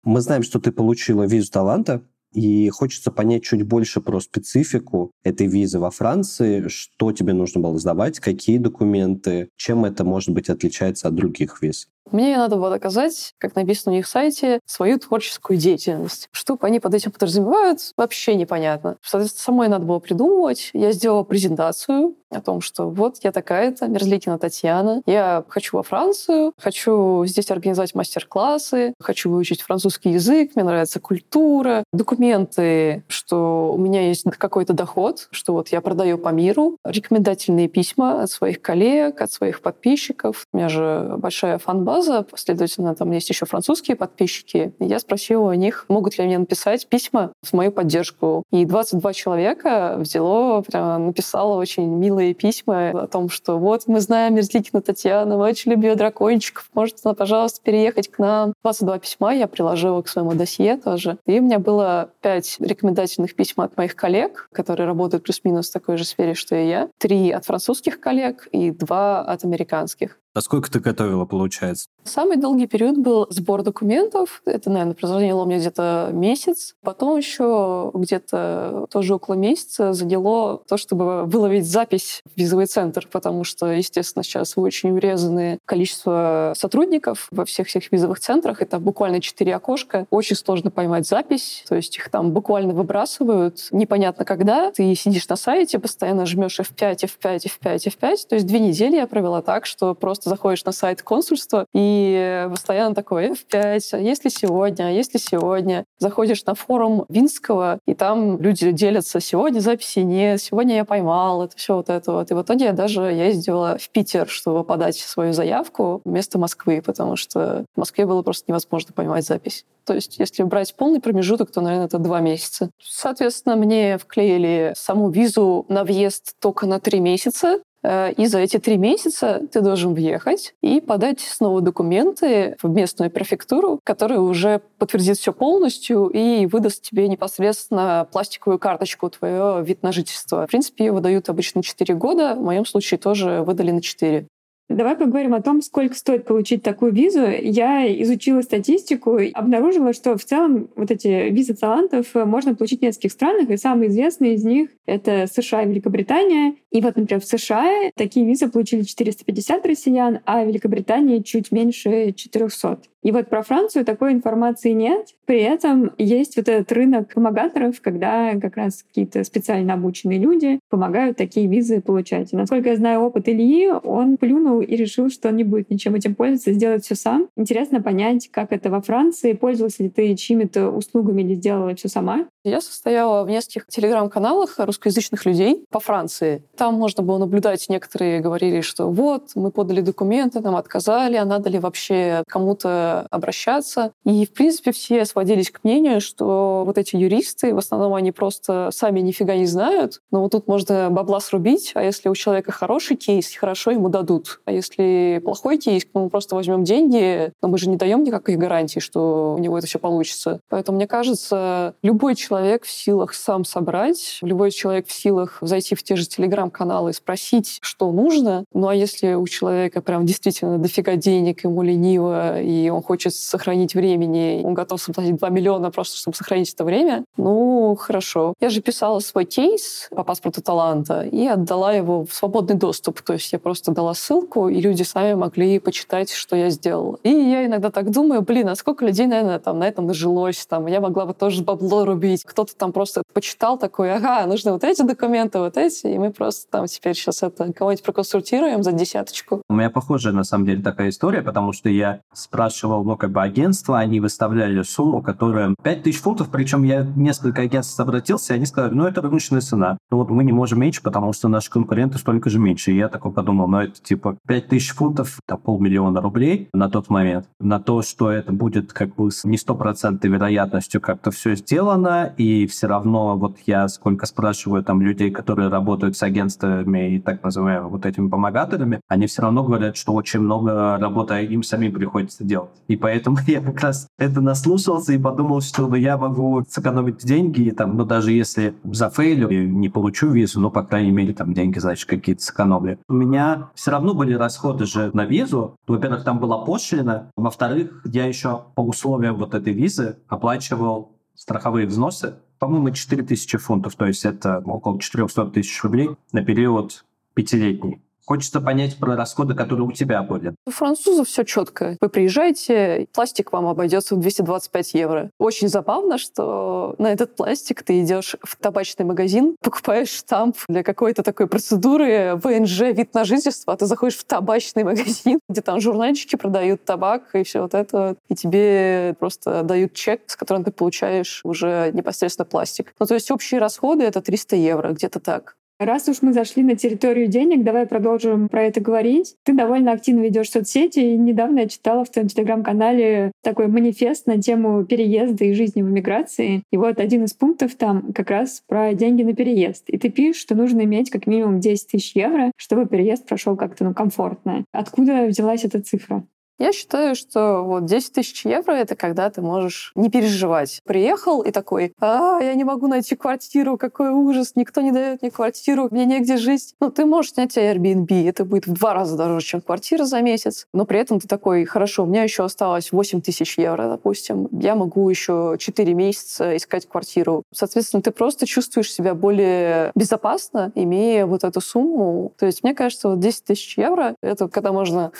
Мы 0.04 0.20
знаем, 0.20 0.42
что 0.42 0.60
ты 0.60 0.70
получила 0.70 1.24
визу 1.24 1.50
таланта 1.50 2.02
и 2.32 2.68
хочется 2.68 3.10
понять 3.10 3.42
чуть 3.44 3.62
больше 3.62 4.00
про 4.00 4.20
специфику 4.20 5.10
этой 5.24 5.46
визы 5.46 5.78
во 5.78 5.90
Франции, 5.90 6.68
что 6.68 7.12
тебе 7.12 7.32
нужно 7.32 7.60
было 7.60 7.78
сдавать, 7.78 8.20
какие 8.20 8.58
документы, 8.58 9.48
чем 9.56 9.84
это, 9.84 10.04
может 10.04 10.30
быть, 10.30 10.48
отличается 10.50 11.08
от 11.08 11.14
других 11.14 11.62
виз. 11.62 11.88
Мне 12.10 12.36
надо 12.36 12.56
было 12.56 12.70
доказать, 12.70 13.34
как 13.38 13.54
написано 13.56 13.92
у 13.92 13.96
них 13.96 14.06
сайте, 14.06 14.60
свою 14.64 14.98
творческую 14.98 15.58
деятельность. 15.58 16.28
Что 16.32 16.56
они 16.60 16.80
под 16.80 16.94
этим 16.94 17.10
подразумевают, 17.10 17.80
вообще 17.96 18.34
непонятно. 18.34 18.96
Соответственно, 19.02 19.42
самой 19.42 19.68
надо 19.68 19.84
было 19.84 19.98
придумывать. 19.98 20.70
Я 20.72 20.92
сделала 20.92 21.24
презентацию 21.24 22.14
о 22.30 22.40
том, 22.40 22.60
что 22.60 22.88
вот 22.88 23.18
я 23.22 23.32
такая-то, 23.32 23.86
Мерзликина 23.86 24.38
Татьяна, 24.38 25.02
я 25.06 25.44
хочу 25.48 25.76
во 25.76 25.82
Францию, 25.82 26.52
хочу 26.58 27.24
здесь 27.26 27.50
организовать 27.50 27.94
мастер-классы, 27.94 28.94
хочу 29.00 29.30
выучить 29.30 29.62
французский 29.62 30.10
язык, 30.10 30.52
мне 30.54 30.64
нравится 30.64 31.00
культура, 31.00 31.84
документы, 31.92 33.04
что 33.08 33.72
у 33.72 33.78
меня 33.78 34.08
есть 34.08 34.24
какой-то 34.38 34.72
доход, 34.72 35.28
что 35.30 35.52
вот 35.52 35.68
я 35.68 35.80
продаю 35.80 36.18
по 36.18 36.30
миру, 36.30 36.76
рекомендательные 36.84 37.68
письма 37.68 38.22
от 38.22 38.30
своих 38.30 38.60
коллег, 38.60 39.20
от 39.20 39.30
своих 39.30 39.60
подписчиков. 39.60 40.46
У 40.52 40.56
меня 40.56 40.68
же 40.68 41.14
большая 41.18 41.58
фан-база, 41.96 42.26
следовательно, 42.34 42.94
там 42.94 43.10
есть 43.12 43.28
еще 43.28 43.46
французские 43.46 43.96
подписчики. 43.96 44.72
я 44.78 44.98
спросила 44.98 45.50
у 45.50 45.54
них, 45.54 45.86
могут 45.88 46.18
ли 46.18 46.24
мне 46.24 46.38
написать 46.38 46.86
письма 46.88 47.32
в 47.42 47.52
мою 47.52 47.72
поддержку. 47.72 48.44
И 48.50 48.64
22 48.64 49.12
человека 49.12 49.96
взяло, 49.98 50.62
прям 50.62 51.06
написало 51.06 51.56
очень 51.56 51.86
милые 51.86 52.34
письма 52.34 52.90
о 52.90 53.06
том, 53.06 53.28
что 53.28 53.58
вот 53.58 53.84
мы 53.86 54.00
знаем 54.00 54.34
Мерзликина 54.34 54.82
Татьяна, 54.82 55.36
мы 55.36 55.44
очень 55.44 55.72
любим 55.72 55.96
дракончиков, 55.96 56.68
может 56.74 56.96
она, 57.04 57.14
пожалуйста, 57.14 57.60
переехать 57.62 58.10
к 58.10 58.18
нам. 58.18 58.52
22 58.62 58.98
письма 58.98 59.34
я 59.34 59.46
приложила 59.46 60.02
к 60.02 60.08
своему 60.08 60.34
досье 60.34 60.76
тоже. 60.76 61.18
И 61.26 61.38
у 61.38 61.42
меня 61.42 61.58
было 61.58 62.10
5 62.22 62.56
рекомендательных 62.60 63.34
писем 63.34 63.62
от 63.62 63.76
моих 63.76 63.94
коллег, 63.94 64.48
которые 64.52 64.86
работают 64.86 65.24
плюс-минус 65.24 65.70
в 65.70 65.72
такой 65.72 65.96
же 65.96 66.04
сфере, 66.04 66.34
что 66.34 66.56
и 66.56 66.68
я. 66.68 66.88
Три 66.98 67.30
от 67.30 67.44
французских 67.44 68.00
коллег 68.00 68.48
и 68.52 68.70
два 68.70 69.20
от 69.20 69.44
американских. 69.44 70.18
А 70.36 70.42
сколько 70.42 70.70
ты 70.70 70.80
готовила, 70.80 71.24
получается? 71.24 71.88
Самый 72.04 72.36
долгий 72.36 72.66
период 72.66 72.98
был 72.98 73.26
сбор 73.30 73.62
документов. 73.62 74.42
Это, 74.44 74.68
наверное, 74.68 74.94
заняло 75.00 75.44
у 75.44 75.46
меня 75.46 75.58
где-то 75.58 76.10
месяц. 76.12 76.74
Потом 76.82 77.16
еще 77.16 77.90
где-то 77.94 78.84
тоже 78.90 79.14
около 79.14 79.32
месяца 79.32 79.94
заняло 79.94 80.60
то, 80.68 80.76
чтобы 80.76 81.24
выловить 81.24 81.66
запись 81.66 82.20
в 82.34 82.38
визовый 82.38 82.66
центр, 82.66 83.08
потому 83.10 83.44
что, 83.44 83.72
естественно, 83.72 84.22
сейчас 84.22 84.58
очень 84.58 84.90
урезанное 84.90 85.58
количество 85.64 86.52
сотрудников 86.54 87.28
во 87.30 87.46
всех 87.46 87.68
всех 87.68 87.90
визовых 87.90 88.20
центрах. 88.20 88.60
Это 88.60 88.78
буквально 88.78 89.22
четыре 89.22 89.54
окошка. 89.54 90.04
Очень 90.10 90.36
сложно 90.36 90.70
поймать 90.70 91.08
запись. 91.08 91.64
То 91.66 91.76
есть 91.76 91.96
их 91.96 92.10
там 92.10 92.32
буквально 92.32 92.74
выбрасывают. 92.74 93.68
Непонятно 93.70 94.26
когда. 94.26 94.70
Ты 94.70 94.94
сидишь 94.96 95.26
на 95.28 95.36
сайте, 95.36 95.78
постоянно 95.78 96.26
жмешь 96.26 96.60
F5, 96.60 97.04
F5, 97.04 97.46
F5, 97.62 97.76
F5. 97.86 98.16
То 98.28 98.34
есть 98.34 98.46
две 98.46 98.58
недели 98.58 98.96
я 98.96 99.06
провела 99.06 99.40
так, 99.40 99.64
что 99.64 99.94
просто 99.94 100.25
просто 100.26 100.30
заходишь 100.30 100.64
на 100.64 100.72
сайт 100.72 101.02
консульства 101.02 101.66
и 101.72 102.46
постоянно 102.50 102.94
такой 102.94 103.30
F5, 103.30 103.80
а 103.92 103.98
если 103.98 104.28
сегодня, 104.28 104.84
а 104.84 104.90
если 104.90 105.18
сегодня. 105.18 105.84
Заходишь 105.98 106.44
на 106.44 106.54
форум 106.54 107.04
Винского, 107.08 107.78
и 107.86 107.94
там 107.94 108.40
люди 108.40 108.72
делятся, 108.72 109.20
сегодня 109.20 109.60
записи 109.60 110.00
нет, 110.00 110.40
сегодня 110.40 110.76
я 110.76 110.84
поймал, 110.84 111.44
это 111.44 111.56
все 111.56 111.76
вот 111.76 111.88
это 111.88 112.12
вот. 112.12 112.30
И 112.30 112.34
в 112.34 112.42
итоге 112.42 112.66
я 112.66 112.72
даже 112.72 113.02
ездила 113.02 113.78
в 113.78 113.88
Питер, 113.90 114.28
чтобы 114.28 114.64
подать 114.64 114.96
свою 114.96 115.32
заявку 115.32 116.00
вместо 116.04 116.38
Москвы, 116.38 116.82
потому 116.84 117.16
что 117.16 117.64
в 117.74 117.78
Москве 117.78 118.06
было 118.06 118.22
просто 118.22 118.44
невозможно 118.48 118.92
поймать 118.92 119.24
запись. 119.24 119.64
То 119.86 119.94
есть, 119.94 120.18
если 120.18 120.42
брать 120.42 120.74
полный 120.74 121.00
промежуток, 121.00 121.52
то, 121.52 121.60
наверное, 121.60 121.86
это 121.86 121.98
два 121.98 122.18
месяца. 122.20 122.70
Соответственно, 122.82 123.54
мне 123.54 123.98
вклеили 123.98 124.72
саму 124.76 125.10
визу 125.10 125.64
на 125.68 125.84
въезд 125.84 126.34
только 126.40 126.66
на 126.66 126.80
три 126.80 126.98
месяца. 126.98 127.60
Э, 127.86 128.12
и 128.12 128.26
за 128.26 128.40
эти 128.40 128.58
три 128.58 128.76
месяца 128.76 129.42
ты 129.52 129.60
должен 129.60 129.94
въехать 129.94 130.54
и 130.60 130.80
подать 130.80 131.20
снова 131.20 131.60
документы 131.60 132.56
в 132.60 132.68
местную 132.68 133.10
префектуру, 133.10 133.80
которая 133.84 134.18
уже 134.18 134.60
подтвердит 134.78 135.18
все 135.18 135.32
полностью 135.32 136.08
и 136.08 136.46
выдаст 136.46 136.82
тебе 136.82 137.06
непосредственно 137.06 138.08
пластиковую 138.10 138.58
карточку 138.58 139.08
твоего 139.08 139.60
вид 139.60 139.84
на 139.84 139.92
жительство. 139.92 140.46
В 140.46 140.50
принципе, 140.50 140.86
ее 140.86 140.92
выдают 140.92 141.28
обычно 141.28 141.62
4 141.62 141.94
года. 141.94 142.34
В 142.34 142.42
моем 142.42 142.66
случае 142.66 142.98
тоже 142.98 143.42
выдали 143.46 143.70
на 143.70 143.80
4. 143.80 144.26
Давай 144.68 144.96
поговорим 144.96 145.32
о 145.34 145.42
том, 145.42 145.62
сколько 145.62 145.94
стоит 145.94 146.24
получить 146.24 146.62
такую 146.62 146.92
визу. 146.92 147.24
Я 147.24 147.86
изучила 148.02 148.42
статистику 148.42 149.16
и 149.16 149.30
обнаружила, 149.30 149.92
что 149.92 150.18
в 150.18 150.24
целом 150.24 150.68
вот 150.74 150.90
эти 150.90 151.30
визы 151.30 151.54
талантов 151.54 152.06
можно 152.14 152.54
получить 152.56 152.80
в 152.80 152.82
нескольких 152.82 153.12
странах, 153.12 153.48
и 153.48 153.56
самые 153.56 153.90
известные 153.90 154.34
из 154.34 154.44
них— 154.44 154.70
это 154.86 155.28
США 155.32 155.62
и 155.62 155.68
Великобритания. 155.68 156.56
И 156.72 156.80
вот, 156.80 156.96
например, 156.96 157.22
в 157.22 157.26
США 157.26 157.90
такие 157.94 158.26
визы 158.26 158.48
получили 158.48 158.82
450 158.82 159.64
россиян, 159.66 160.18
а 160.26 160.42
в 160.42 160.48
Великобритании 160.48 161.20
чуть 161.20 161.52
меньше 161.52 162.12
400. 162.12 162.80
И 163.06 163.12
вот 163.12 163.28
про 163.28 163.42
Францию 163.42 163.84
такой 163.84 164.14
информации 164.14 164.72
нет. 164.72 165.14
При 165.26 165.40
этом 165.40 165.92
есть 165.96 166.36
вот 166.36 166.48
этот 166.48 166.72
рынок 166.72 167.14
помогаторов, 167.14 167.80
когда 167.80 168.34
как 168.40 168.56
раз 168.56 168.82
какие-то 168.82 169.22
специально 169.22 169.74
обученные 169.74 170.18
люди 170.18 170.58
помогают 170.70 171.16
такие 171.16 171.46
визы 171.46 171.80
получать. 171.80 172.32
И 172.32 172.36
насколько 172.36 172.70
я 172.70 172.74
знаю 172.74 173.02
опыт 173.02 173.28
Ильи, 173.28 173.68
он 173.68 174.16
плюнул 174.16 174.60
и 174.60 174.74
решил, 174.74 175.08
что 175.08 175.28
он 175.28 175.36
не 175.36 175.44
будет 175.44 175.70
ничем 175.70 175.94
этим 175.94 176.16
пользоваться, 176.16 176.52
сделать 176.52 176.84
все 176.84 176.96
сам. 176.96 177.28
Интересно 177.36 177.80
понять, 177.80 178.28
как 178.32 178.50
это 178.50 178.70
во 178.70 178.80
Франции. 178.80 179.34
Пользовалась 179.34 179.78
ли 179.78 179.88
ты 179.88 180.12
чьими-то 180.16 180.70
услугами 180.70 181.22
или 181.22 181.34
сделала 181.34 181.76
все 181.76 181.86
сама? 181.88 182.26
Я 182.42 182.60
состояла 182.60 183.22
в 183.22 183.30
нескольких 183.30 183.66
телеграм-каналах 183.68 184.58
русскоязычных 184.58 185.26
людей 185.26 185.64
по 185.70 185.78
Франции. 185.78 186.42
Там 186.56 186.74
можно 186.74 187.04
было 187.04 187.18
наблюдать, 187.18 187.66
некоторые 187.68 188.20
говорили, 188.20 188.62
что 188.62 188.90
вот, 188.90 189.30
мы 189.36 189.52
подали 189.52 189.80
документы, 189.80 190.40
нам 190.40 190.56
отказали, 190.56 191.16
а 191.16 191.24
надо 191.24 191.50
ли 191.50 191.60
вообще 191.60 192.24
кому-то 192.28 192.95
обращаться. 193.10 193.92
И, 194.04 194.26
в 194.26 194.32
принципе, 194.32 194.72
все 194.72 195.04
сводились 195.04 195.50
к 195.50 195.64
мнению, 195.64 196.00
что 196.00 196.62
вот 196.64 196.78
эти 196.78 196.96
юристы, 196.96 197.54
в 197.54 197.58
основном 197.58 197.94
они 197.94 198.12
просто 198.12 198.70
сами 198.72 199.00
нифига 199.00 199.36
не 199.36 199.46
знают, 199.46 200.00
но 200.10 200.22
вот 200.22 200.32
тут 200.32 200.48
можно 200.48 200.88
бабла 200.90 201.20
срубить, 201.20 201.72
а 201.74 201.82
если 201.82 202.08
у 202.08 202.14
человека 202.14 202.52
хороший 202.52 202.96
кейс, 202.96 203.34
хорошо 203.34 203.70
ему 203.70 203.88
дадут. 203.88 204.40
А 204.44 204.52
если 204.52 205.20
плохой 205.24 205.58
кейс, 205.58 205.86
мы 205.94 206.08
просто 206.08 206.34
возьмем 206.34 206.64
деньги, 206.64 207.32
но 207.42 207.48
мы 207.48 207.58
же 207.58 207.68
не 207.68 207.76
даем 207.76 208.02
никакой 208.02 208.36
гарантии, 208.36 208.80
что 208.80 209.34
у 209.36 209.38
него 209.38 209.58
это 209.58 209.66
все 209.66 209.78
получится. 209.78 210.40
Поэтому, 210.48 210.76
мне 210.76 210.86
кажется, 210.86 211.74
любой 211.82 212.14
человек 212.14 212.64
в 212.64 212.70
силах 212.70 213.14
сам 213.14 213.44
собрать, 213.44 214.18
любой 214.22 214.50
человек 214.50 214.86
в 214.88 214.92
силах 214.92 215.38
зайти 215.40 215.74
в 215.74 215.82
те 215.82 215.96
же 215.96 216.06
телеграм-каналы 216.06 216.90
и 216.90 216.94
спросить, 216.94 217.58
что 217.60 217.90
нужно. 217.92 218.44
Ну 218.52 218.68
а 218.68 218.74
если 218.74 219.14
у 219.14 219.26
человека 219.26 219.80
прям 219.82 220.06
действительно 220.06 220.58
дофига 220.58 220.96
денег, 220.96 221.44
ему 221.44 221.62
лениво, 221.62 222.40
и 222.40 222.68
он 222.68 222.82
хочет 222.86 223.14
сохранить 223.14 223.74
времени, 223.74 224.42
он 224.44 224.54
готов 224.54 224.80
заплатить 224.80 225.16
2 225.16 225.28
миллиона 225.30 225.70
просто, 225.70 225.96
чтобы 225.96 226.16
сохранить 226.16 226.52
это 226.54 226.64
время, 226.64 227.04
ну, 227.16 227.76
хорошо. 227.78 228.34
Я 228.40 228.50
же 228.50 228.60
писала 228.60 229.00
свой 229.00 229.24
кейс 229.24 229.88
по 229.90 230.04
паспорту 230.04 230.40
таланта 230.42 231.02
и 231.02 231.26
отдала 231.26 231.72
его 231.72 232.04
в 232.04 232.12
свободный 232.12 232.56
доступ. 232.56 233.02
То 233.02 233.14
есть 233.14 233.32
я 233.32 233.38
просто 233.38 233.72
дала 233.72 233.94
ссылку, 233.94 234.48
и 234.48 234.60
люди 234.60 234.82
сами 234.82 235.14
могли 235.14 235.58
почитать, 235.58 236.10
что 236.12 236.36
я 236.36 236.50
сделала. 236.50 236.98
И 237.02 237.10
я 237.10 237.46
иногда 237.46 237.70
так 237.70 237.90
думаю, 237.90 238.22
блин, 238.22 238.48
а 238.48 238.54
сколько 238.54 238.84
людей, 238.84 239.06
наверное, 239.06 239.38
там 239.38 239.58
на 239.58 239.68
этом 239.68 239.86
нажилось, 239.86 240.46
там, 240.46 240.66
я 240.66 240.80
могла 240.80 241.06
бы 241.06 241.14
тоже 241.14 241.42
бабло 241.42 241.84
рубить, 241.84 242.24
кто-то 242.24 242.54
там 242.56 242.72
просто 242.72 243.02
почитал 243.12 243.58
такой, 243.58 243.92
ага, 243.92 244.26
нужны 244.26 244.52
вот 244.52 244.64
эти 244.64 244.82
документы, 244.82 245.38
вот 245.38 245.56
эти, 245.56 245.86
и 245.86 245.98
мы 245.98 246.10
просто 246.10 246.50
там 246.50 246.66
теперь 246.66 246.94
сейчас 246.94 247.22
это 247.22 247.52
кого-нибудь 247.52 247.84
проконсультируем 247.84 248.62
за 248.62 248.72
десяточку. 248.72 249.42
У 249.48 249.54
меня 249.54 249.70
похожая, 249.70 250.12
на 250.12 250.24
самом 250.24 250.46
деле, 250.46 250.62
такая 250.62 250.90
история, 250.90 251.22
потому 251.22 251.52
что 251.52 251.68
я 251.68 252.00
спрашивал, 252.12 252.65
ну, 252.68 252.96
как 252.96 253.10
бы 253.10 253.22
агентство, 253.22 253.78
они 253.78 254.00
выставляли 254.00 254.62
сумму, 254.62 255.02
которая 255.02 255.54
5000 255.62 256.00
фунтов, 256.00 256.28
причем 256.30 256.62
я 256.62 256.86
несколько 256.96 257.42
агентств 257.42 257.78
обратился, 257.80 258.32
и 258.32 258.36
они 258.36 258.46
сказали, 258.46 258.74
ну, 258.74 258.86
это 258.86 259.02
рыночная 259.02 259.40
цена. 259.40 259.78
Ну, 259.90 259.98
вот 259.98 260.10
мы 260.10 260.24
не 260.24 260.32
можем 260.32 260.60
меньше, 260.60 260.82
потому 260.82 261.12
что 261.12 261.28
наши 261.28 261.50
конкуренты 261.50 261.98
столько 261.98 262.30
же 262.30 262.38
меньше. 262.38 262.72
И 262.72 262.76
я 262.76 262.88
такой 262.88 263.12
подумал, 263.12 263.48
ну, 263.48 263.58
это 263.58 263.80
типа 263.80 264.18
5000 264.26 264.74
фунтов, 264.74 265.18
это 265.26 265.36
полмиллиона 265.36 266.00
рублей 266.00 266.48
на 266.52 266.68
тот 266.68 266.90
момент. 266.90 267.26
На 267.40 267.60
то, 267.60 267.82
что 267.82 268.10
это 268.10 268.32
будет 268.32 268.72
как 268.72 268.94
бы 268.94 269.10
с 269.10 269.24
не 269.24 269.38
стопроцентной 269.38 270.10
вероятностью 270.10 270.80
как-то 270.80 271.10
все 271.10 271.34
сделано, 271.34 272.12
и 272.16 272.46
все 272.46 272.66
равно 272.66 273.16
вот 273.16 273.38
я 273.46 273.68
сколько 273.68 274.06
спрашиваю 274.06 274.62
там 274.62 274.80
людей, 274.80 275.10
которые 275.10 275.48
работают 275.48 275.96
с 275.96 276.02
агентствами 276.02 276.96
и 276.96 277.00
так 277.00 277.22
называемыми 277.22 277.70
вот 277.70 277.86
этими 277.86 278.08
помогаторами, 278.08 278.80
они 278.88 279.06
все 279.06 279.22
равно 279.22 279.44
говорят, 279.44 279.76
что 279.76 279.92
очень 279.92 280.20
много 280.20 280.78
работы 280.78 281.24
им 281.24 281.42
самим 281.42 281.72
приходится 281.72 282.24
делать. 282.24 282.50
И 282.68 282.76
поэтому 282.76 283.18
я 283.26 283.40
как 283.40 283.60
раз 283.60 283.88
это 283.98 284.20
наслушался 284.20 284.92
и 284.92 284.98
подумал, 284.98 285.40
что 285.40 285.66
ну, 285.66 285.74
я 285.76 285.96
могу 285.96 286.42
сэкономить 286.48 287.04
деньги, 287.04 287.42
и, 287.42 287.50
там, 287.50 287.76
ну 287.76 287.84
даже 287.84 288.12
если 288.12 288.54
зафейлю 288.64 289.28
и 289.28 289.46
не 289.46 289.68
получу 289.68 290.10
визу, 290.10 290.40
ну, 290.40 290.50
по 290.50 290.62
крайней 290.62 290.90
мере, 290.90 291.14
там 291.14 291.34
деньги, 291.34 291.58
значит, 291.58 291.88
какие-то 291.88 292.22
сэкономлю. 292.22 292.78
У 292.88 292.94
меня 292.94 293.50
все 293.54 293.70
равно 293.70 293.94
были 293.94 294.14
расходы 294.14 294.66
же 294.66 294.90
на 294.92 295.04
визу. 295.04 295.56
Во-первых, 295.66 296.04
там 296.04 296.18
была 296.18 296.44
пошлина. 296.44 297.10
Во-вторых, 297.16 297.82
я 297.84 298.06
еще 298.06 298.44
по 298.54 298.60
условиям 298.60 299.16
вот 299.16 299.34
этой 299.34 299.52
визы 299.52 299.98
оплачивал 300.08 300.96
страховые 301.14 301.66
взносы, 301.66 302.16
по-моему, 302.38 302.70
4000 302.70 303.38
фунтов, 303.38 303.74
то 303.76 303.86
есть 303.86 304.04
это 304.04 304.42
около 304.44 304.78
400 304.78 305.26
тысяч 305.26 305.62
рублей 305.62 305.90
на 306.12 306.22
период 306.22 306.84
пятилетний. 307.14 307.80
Хочется 308.06 308.40
понять 308.40 308.76
про 308.76 308.94
расходы, 308.94 309.34
которые 309.34 309.66
у 309.66 309.72
тебя 309.72 310.02
были. 310.02 310.34
У 310.46 310.50
французов 310.52 311.08
все 311.08 311.24
четко. 311.24 311.76
Вы 311.80 311.88
приезжаете, 311.88 312.86
пластик 312.92 313.32
вам 313.32 313.46
обойдется 313.46 313.96
в 313.96 314.00
225 314.00 314.74
евро. 314.74 315.10
Очень 315.18 315.48
забавно, 315.48 315.98
что 315.98 316.76
на 316.78 316.92
этот 316.92 317.16
пластик 317.16 317.64
ты 317.64 317.82
идешь 317.82 318.14
в 318.22 318.36
табачный 318.36 318.86
магазин, 318.86 319.36
покупаешь 319.42 319.90
штамп 319.90 320.36
для 320.48 320.62
какой-то 320.62 321.02
такой 321.02 321.26
процедуры 321.26 322.14
ВНЖ, 322.22 322.60
вид 322.72 322.94
на 322.94 323.04
жительство, 323.04 323.54
а 323.54 323.56
ты 323.56 323.66
заходишь 323.66 323.96
в 323.96 324.04
табачный 324.04 324.62
магазин, 324.62 325.18
где 325.28 325.40
там 325.40 325.60
журнальчики 325.60 326.14
продают 326.14 326.64
табак 326.64 327.14
и 327.14 327.24
все 327.24 327.42
вот 327.42 327.54
это, 327.54 327.96
и 328.08 328.14
тебе 328.14 328.94
просто 329.00 329.42
дают 329.42 329.72
чек, 329.72 330.02
с 330.06 330.14
которым 330.14 330.44
ты 330.44 330.52
получаешь 330.52 331.20
уже 331.24 331.70
непосредственно 331.72 332.26
пластик. 332.26 332.72
Ну, 332.78 332.86
то 332.86 332.94
есть 332.94 333.10
общие 333.10 333.40
расходы— 333.40 333.82
это 333.84 334.00
300 334.00 334.36
евро, 334.36 334.72
где-то 334.72 335.00
так. 335.00 335.36
Раз 335.58 335.88
уж 335.88 336.02
мы 336.02 336.12
зашли 336.12 336.42
на 336.42 336.54
территорию 336.54 337.08
денег, 337.08 337.42
давай 337.42 337.66
продолжим 337.66 338.28
про 338.28 338.42
это 338.44 338.60
говорить. 338.60 339.16
Ты 339.24 339.32
довольно 339.32 339.72
активно 339.72 340.02
ведешь 340.02 340.30
соцсети, 340.30 340.80
и 340.80 340.96
недавно 340.98 341.40
я 341.40 341.48
читала 341.48 341.84
в 341.84 341.90
твоем 341.90 342.08
телеграм-канале 342.08 343.12
такой 343.22 343.46
манифест 343.46 344.06
на 344.06 344.20
тему 344.20 344.64
переезда 344.66 345.24
и 345.24 345.32
жизни 345.32 345.62
в 345.62 345.70
эмиграции. 345.70 346.42
И 346.50 346.58
вот 346.58 346.78
один 346.78 347.04
из 347.04 347.14
пунктов 347.14 347.54
там 347.54 347.92
как 347.94 348.10
раз 348.10 348.42
про 348.46 348.74
деньги 348.74 349.02
на 349.02 349.14
переезд. 349.14 349.70
И 349.70 349.78
ты 349.78 349.88
пишешь, 349.88 350.20
что 350.20 350.34
нужно 350.34 350.62
иметь 350.62 350.90
как 350.90 351.06
минимум 351.06 351.40
10 351.40 351.68
тысяч 351.68 351.96
евро, 351.96 352.32
чтобы 352.36 352.66
переезд 352.66 353.06
прошел 353.06 353.34
как-то 353.36 353.64
ну, 353.64 353.72
комфортно. 353.72 354.44
Откуда 354.52 355.06
взялась 355.06 355.44
эта 355.44 355.62
цифра? 355.62 356.04
Я 356.38 356.52
считаю, 356.52 356.94
что 356.94 357.42
вот 357.42 357.64
10 357.64 357.94
тысяч 357.94 358.26
евро— 358.26 358.52
это 358.52 358.76
когда 358.76 359.08
ты 359.08 359.22
можешь 359.22 359.72
не 359.74 359.88
переживать. 359.88 360.60
Приехал 360.64 361.22
и 361.22 361.30
такой, 361.30 361.72
а, 361.80 362.18
я 362.20 362.34
не 362.34 362.44
могу 362.44 362.66
найти 362.66 362.94
квартиру, 362.94 363.56
какой 363.56 363.88
ужас, 363.88 364.32
никто 364.34 364.60
не 364.60 364.70
дает 364.70 365.00
мне 365.00 365.10
квартиру, 365.10 365.68
мне 365.70 365.86
негде 365.86 366.18
жить. 366.18 366.54
Ну, 366.60 366.70
ты 366.70 366.84
можешь 366.84 367.12
снять 367.12 367.38
Airbnb, 367.38 368.06
это 368.06 368.26
будет 368.26 368.46
в 368.46 368.52
два 368.52 368.74
раза 368.74 368.98
дороже, 368.98 369.24
чем 369.24 369.40
квартира 369.40 369.84
за 369.84 370.02
месяц, 370.02 370.46
но 370.52 370.66
при 370.66 370.78
этом 370.78 371.00
ты 371.00 371.08
такой, 371.08 371.46
хорошо, 371.46 371.84
у 371.84 371.86
меня 371.86 372.02
еще 372.02 372.24
осталось 372.24 372.70
8 372.70 373.00
тысяч 373.00 373.38
евро, 373.38 373.68
допустим, 373.68 374.28
я 374.32 374.54
могу 374.54 374.90
еще 374.90 375.36
4 375.38 375.72
месяца 375.72 376.36
искать 376.36 376.68
квартиру. 376.68 377.22
Соответственно, 377.32 377.82
ты 377.82 377.92
просто 377.92 378.26
чувствуешь 378.26 378.70
себя 378.70 378.94
более 378.94 379.72
безопасно, 379.74 380.52
имея 380.54 381.06
вот 381.06 381.24
эту 381.24 381.40
сумму. 381.40 382.12
То 382.18 382.26
есть, 382.26 382.42
мне 382.42 382.54
кажется, 382.54 382.90
вот 382.90 383.00
10 383.00 383.24
тысяч 383.24 383.56
евро— 383.56 383.96
это 384.02 384.28
когда 384.28 384.52
можно 384.52 384.92